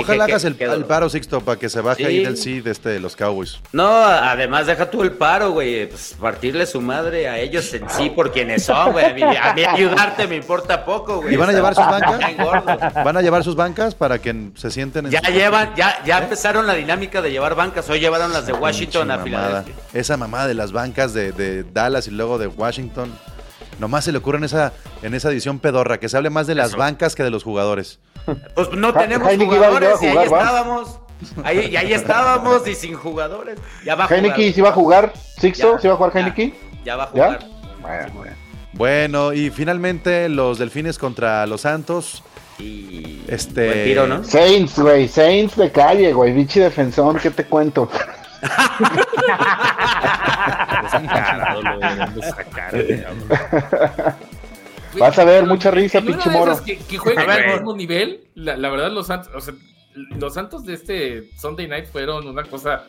[0.00, 2.24] Ojalá hagas el, paro, Sixto, para que se baje ahí Sí.
[2.24, 3.60] del seed este, de los Cowboys.
[3.72, 5.88] No, además deja tú el paro, güey.
[5.88, 9.04] Pues partirle su madre a ellos en sí por quienes son, güey.
[9.04, 11.34] A mí, a ayudarte me importa poco, güey.
[11.34, 12.94] ¿Y van a llevar sus bancas?
[13.04, 16.66] ¿Van a llevar sus bancas para que se sienten en Ya llevan, ya, ya empezaron
[16.66, 17.88] la dinámica de llevar bancas.
[17.90, 19.62] Hoy llevaron las de Washington a Pinche mamada.
[19.62, 20.00] Filadelfia.
[20.00, 23.12] Esa mamada de las bancas de, de Dallas y luego de Washington.
[23.78, 24.72] Nomás se le ocurre en esa,
[25.02, 27.98] en esa división pedorra, que se hable más de las bancas que de los jugadores.
[28.54, 30.98] Pues no tenemos Heineken iba- iba a jugadores y ahí estábamos.
[31.44, 33.58] Ahí, y ahí estábamos y sin jugadores.
[33.84, 34.24] Ya va a jugar.
[34.24, 35.12] Heineken, ¿sí va a jugar?
[35.38, 35.78] ¿Sixto?
[35.78, 36.18] ¿Sí va a jugar ya.
[36.20, 36.54] Heineken?
[36.84, 37.10] Ya va a ¿Ya?
[37.12, 37.46] jugar.
[37.80, 38.32] Bueno, bueno.
[38.72, 42.22] Bueno, y finalmente los Delfines contra los Santos.
[42.58, 44.24] Y Este- buen tiro, ¿no?
[44.24, 47.88] Saints, güey, Saints de calle, güey, bichi defensor, ¿qué te cuento?
[52.54, 53.24] Cabrón.
[54.98, 56.58] Vas a ver, mucha risa, pinche moro.
[56.64, 59.52] Que, ver, al mismo nivel, la, la verdad, los Santos, o sea,
[59.94, 62.84] los Santos de este Sunday night fueron una cosa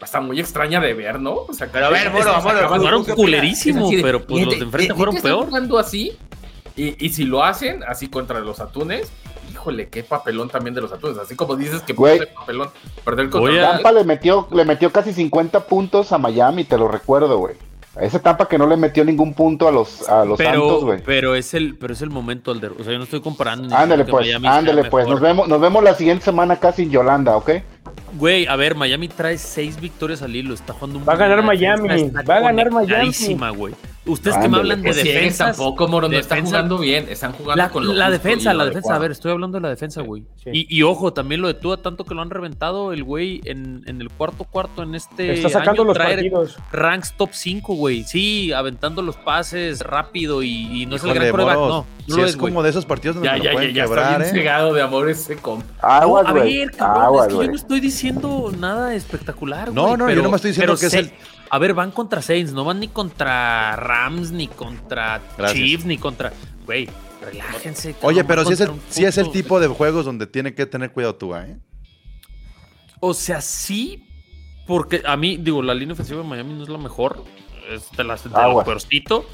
[0.00, 1.34] hasta muy extraña de ver, ¿no?
[1.48, 4.58] O sea, Pero a ver, Moro, es- Moro, Jugaron culerísimo, de- pero pues de- los
[4.58, 5.46] de enfrente de- fueron peor.
[5.46, 6.18] jugando así,
[6.74, 9.12] y, y si lo hacen así contra los atunes,
[9.62, 11.18] híjole, qué papelón también de los atunes.
[11.18, 12.68] Así como dices que ser papelón
[13.04, 13.34] perder los
[13.64, 17.54] a- Tampa le metió, le metió casi 50 puntos a Miami, te lo recuerdo, güey.
[17.94, 20.80] A ese Tampa que no le metió ningún punto a los, a los Santos, Pero,
[20.80, 21.02] güey.
[21.04, 22.72] pero es el, pero es el momento, Alder.
[22.72, 23.68] O sea, yo no estoy comparando.
[23.68, 25.04] ni Ándale pues, Miami ándale pues.
[25.04, 25.10] mejor.
[25.10, 27.50] Nos vemos, nos vemos la siguiente semana casi en Yolanda, ¿ok?
[28.18, 30.54] Güey, a ver, Miami trae seis victorias al hilo.
[30.54, 33.12] Está jugando un Va a ganar Miami, va a ganar Miami.
[33.56, 33.74] güey.
[34.04, 35.46] Ustedes que me hablan de Pues sí, defensa.
[35.52, 38.96] tampoco, Moro, no están jugando bien, están jugando La, con lo la defensa, la defensa.
[38.96, 40.24] A ver, estoy hablando de la defensa, güey.
[40.42, 40.50] Sí.
[40.52, 43.84] Y, y ojo, también lo de Tua, tanto que lo han reventado el güey en,
[43.86, 46.56] en el cuarto cuarto en este Está sacando año, los traer partidos.
[46.72, 48.02] ranks top 5, güey.
[48.02, 51.68] Sí, aventando los pases rápido y, y no es el gran coreback, Moros,
[52.00, 52.04] no.
[52.04, 54.18] si No lo es como de esos partidos donde Ya, ya, ya, ya está quebrar,
[54.18, 54.32] bien ¿eh?
[54.32, 55.64] cegado de amor ese comp.
[55.80, 59.96] Aguas, a ver, cabrón, Aguas, es que yo no estoy diciendo nada espectacular, No, güey,
[59.96, 61.12] no, yo pero- nomás estoy diciendo que es el-
[61.54, 65.52] A ver, van contra Saints, no van ni contra Rams, ni contra Gracias.
[65.62, 66.32] Chiefs, ni contra...
[66.64, 66.88] Güey,
[67.20, 67.92] relájense.
[67.92, 70.04] cabrón, Oye, pero si es, el, contra un si es el puto- tipo de juegos
[70.06, 71.58] donde tiene que tener cuidado tú, ¿eh?
[73.00, 74.08] O sea, sí,
[74.66, 77.22] porque a mí, digo, la línea ofensiva de Miami no es la mejor,
[77.70, 79.26] es de, las, de lo peorcito.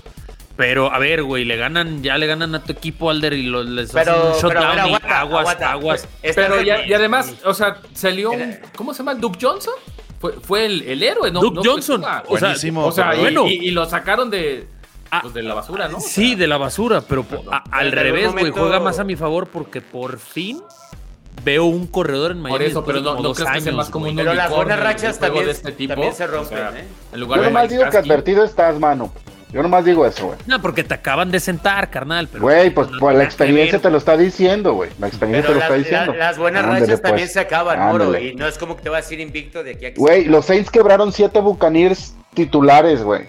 [0.57, 3.63] Pero, a ver, güey, le ganan, ya le ganan a tu equipo, Alder, y lo,
[3.63, 5.71] les Pero, hacen un pero shutdown y aguas, aguanta.
[5.71, 6.09] aguas.
[6.21, 6.89] Pero ya, bien.
[6.89, 9.15] y además, o sea, salió un, Era- ¿cómo se llama?
[9.15, 9.75] Duke Johnson.
[10.21, 11.41] Fue, fue el, el héroe, ¿no?
[11.41, 12.55] Duke no fue Johnson, o sea.
[12.77, 13.47] O sea, y, bueno.
[13.47, 14.67] y- y lo sacaron de,
[15.11, 15.99] Ah, pues, de la basura, ¿no?
[15.99, 19.05] O Sí, sea, de la basura, pero a- al revés, güey, momento- juega más a
[19.05, 20.61] mi favor porque por fin
[21.45, 22.59] veo un corredor en Miami.
[22.59, 25.19] Por eso, pero no, no crees que sea más un Pero las buenas en rachas
[25.19, 25.95] también- de este tipo.
[25.95, 26.85] también se o rompen, sea, ¿eh?
[27.13, 29.13] En lugar Yo de nomás Mike digo que advertido estás, mano.
[29.51, 30.39] Yo nomás digo eso, güey.
[30.47, 32.29] No, porque te acaban de sentar, carnal.
[32.31, 34.91] pero- Güey, pues, no pues la experiencia te lo está diciendo, güey.
[34.99, 36.13] La experiencia Pero te lo las, está diciendo.
[36.13, 37.03] la- las buenas Ándale, rachas pues.
[37.11, 38.05] también se acaban, Moro.
[38.05, 38.27] Ándale.
[38.27, 40.25] Y no es como que te vas a ir invicto de aquí a que Güey,
[40.27, 43.23] los Saints quebraron siete Buccaneers titulares, güey.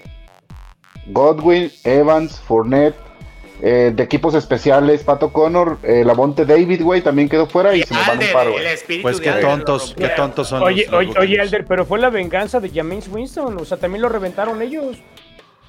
[1.07, 2.95] Godwin, Evans, Fournette,
[3.61, 7.84] eh, de equipos especiales, Pato Connor, eh, Lavonte David, güey, también quedó fuera y Y
[7.84, 8.51] se nos van un paro,
[9.01, 11.41] Pues qué tontos, qué tontos son Oye, los, los oye, oye, Buccaneers.
[11.41, 13.57] Alder, pero fue la venganza de James Winston.
[13.57, 14.97] O sea, también lo reventaron ellos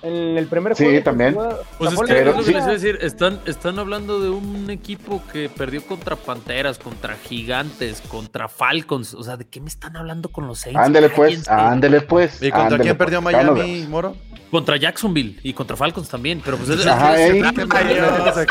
[0.03, 1.03] en el primer Sí, juego.
[1.03, 1.37] también.
[1.37, 2.53] O sea, Pues es que la Pero es lo que sí.
[2.55, 7.17] les iba a decir, están, están hablando de un equipo que perdió contra Panteras, contra
[7.17, 9.15] Gigantes, contra Falcons.
[9.15, 10.81] O sea, ¿de qué me están hablando con los Saints?
[10.81, 12.43] Ándele pues, ándele pues.
[12.43, 13.07] ¿Y contra ándele, quién pues.
[13.07, 13.87] perdió nos Miami.
[13.89, 14.17] Moro?
[14.51, 16.41] Contra Jacksonville y contra Falcons también.
[16.45, 17.13] Pero pues es, Ajá.
[17.13, 18.47] Ay, Dios.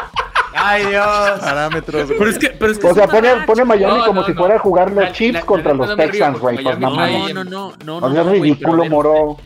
[0.53, 1.39] Ay, Dios.
[1.39, 2.05] Parámetros.
[2.07, 2.17] güey.
[2.17, 4.33] Pero es que, pero es que O sea, pone, pone Miami No, como no, si
[4.33, 4.39] no.
[4.39, 6.63] fuera a jugar La- los Chiefs la- contra la los Texans, güey.
[6.63, 6.89] Pues no.
[6.89, 9.37] No, no, no, no, No no, seas no, güey, ridículo, pero a ver, moro.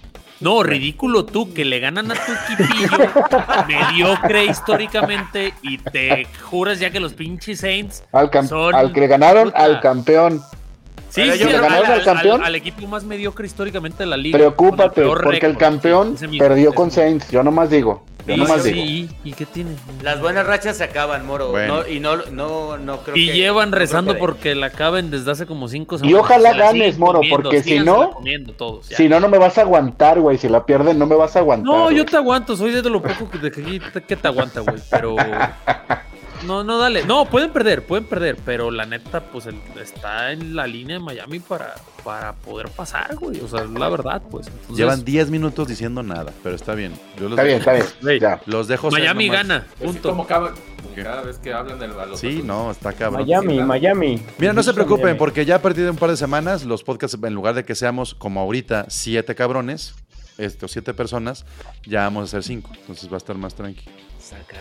[0.44, 2.98] No, ridículo tú, que le ganan a tu equipillo
[3.68, 9.08] mediocre históricamente y te juras ya que los pinches Saints Al, son- al que le
[9.08, 9.64] ganaron puta.
[9.64, 10.42] al campeón.
[11.14, 12.44] Sí, sí, yo- al, ¿le ganaron al campeón?
[12.44, 14.38] al equipo más mediocre históricamente de la liga.
[14.38, 16.90] Preocúpate, el porque el campeón perdió con.
[16.90, 17.30] Saints.
[17.30, 18.04] Yo nomás digo.
[18.26, 18.86] Yo Sí, nomás sí, digo.
[18.86, 19.72] ¿y, ¿y qué tiene?
[20.02, 21.50] Las buenas rachas se acaban, Moro.
[21.50, 21.82] Bueno.
[21.82, 25.30] No, y no, no, no creo Y que- llevan rezando que- porque la acaben desde
[25.32, 26.20] hace como cinco Y semanas.
[26.22, 28.12] ojalá Se la ganes, Moro, comiendo, porque si no-
[28.58, 28.86] todos.
[28.88, 30.38] Si no, no me vas a aguantar, güey.
[30.38, 31.66] Si la pierden, no me vas a aguantar.
[31.66, 31.98] No, güey.
[31.98, 34.78] yo te aguanto, soy de lo poco que, de que, que te aguanta, güey.
[34.90, 35.16] Pero
[36.46, 37.06] No, no, dale.
[37.06, 41.04] No, pueden perder, pueden perder, pero la neta, pues el- está en la línea de
[41.04, 43.40] Miami para, para poder pasar, güey.
[43.42, 44.48] O sea, es la verdad, pues.
[44.48, 46.94] Entonces, Llevan 10 minutos diciendo nada, pero está bien.
[47.18, 48.20] Yo los, Está bien, está bien.
[48.20, 48.42] Ya.
[48.46, 50.10] los dejo Miami gana, punto.
[50.10, 50.54] como cada,
[50.96, 52.18] cada vez que hablan del balón.
[52.18, 53.22] Sí, no, está cabrón.
[53.28, 53.62] Miami.
[53.62, 54.22] Miami.
[54.38, 55.20] Mira, no se preocupen, Miami.
[55.20, 57.76] porque ya a partir de un par de semanas, los podcasts, en lugar de que
[57.76, 59.96] seamos como ahorita siete cabrones,
[60.38, 61.46] este, o siete personas,
[61.86, 62.72] ya vamos a ser cinco.
[62.82, 63.86] Entonces va a estar más tranqui.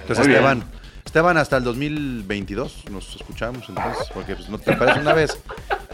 [0.02, 0.26] Entonces.
[0.26, 0.64] Esteban,
[1.04, 5.38] Esteban, hasta el 2022 nos escuchamos, entonces, porque pues, no te aparece una vez.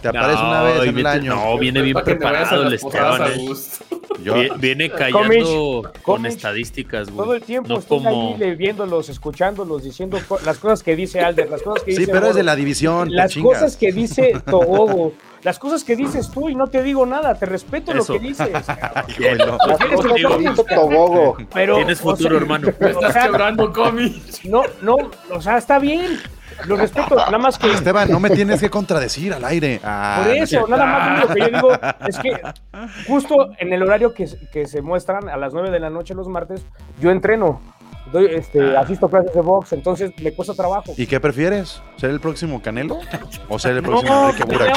[0.01, 1.35] Te aparece una vez en el viene- año.
[1.35, 3.23] No, viene bien preparado el Esteban.
[3.23, 4.51] eh.
[4.59, 7.25] Viene Comish, callando con Comish, estadísticas, güey.
[7.25, 8.33] Todo el tiempo No estoy como...
[8.35, 12.01] ahí le- viéndolos, escuchándolos, diciendo co- las cosas que dice Alder, las cosas que sí,
[12.01, 13.13] dice pero es de la división.
[13.15, 13.55] las chingas.
[13.61, 17.47] cosas que dice Togogo, las cosas que dices tú y no te digo nada, te
[17.47, 18.15] respeto Eso.
[18.15, 18.49] lo que dices.
[19.17, 21.37] Tienes futuro.
[21.53, 22.69] pero, Tienes o futuro, sea, hermano.
[22.79, 24.23] Me estás quebrando, Comi.
[24.45, 24.97] No, no,
[25.33, 26.19] o sea, está bien.
[26.67, 29.81] Lo respeto, nada más que Esteban, no me tienes que contradecir al aire.
[29.85, 31.71] Ah, por eso, nada más lo que yo digo
[32.09, 32.41] es que
[33.07, 36.15] justo en el horario que, se- que se muestran a las 9 de la noche
[36.15, 36.67] los martes,
[37.01, 37.61] yo entreno.
[38.13, 40.95] Doy, este, asisto clases de box, entonces me cuesta trabajo.
[40.97, 41.83] ¿Y qué prefieres?
[41.97, 42.99] ¿Ser el próximo Canelo?
[43.49, 44.75] ¿O ser el próximo No, Enrique Burak?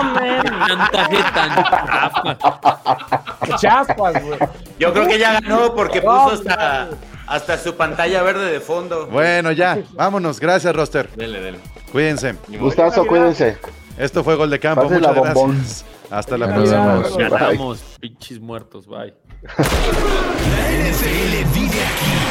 [3.60, 4.40] Chaspas, güey.
[4.80, 6.90] Yo creo que ya ganó porque No, puso hasta,
[7.28, 9.08] hasta su pantalla verde de fondo.
[9.08, 10.40] Bueno, ya, vámonos.
[10.40, 11.10] Gracias, Roster.
[11.16, 11.60] Dele, dele.
[11.92, 12.36] Cuídense.
[12.60, 13.58] Gustazo, cuídense.
[13.98, 14.84] Esto fue Gol de Campo.
[14.84, 15.56] Pásenla, Muchas bombón.
[15.58, 15.86] gracias.
[16.10, 17.30] Hasta la Nos próxima.
[17.30, 19.14] Ganamos, pinches muertos, bye.
[19.44, 22.31] La NFL vive aquí.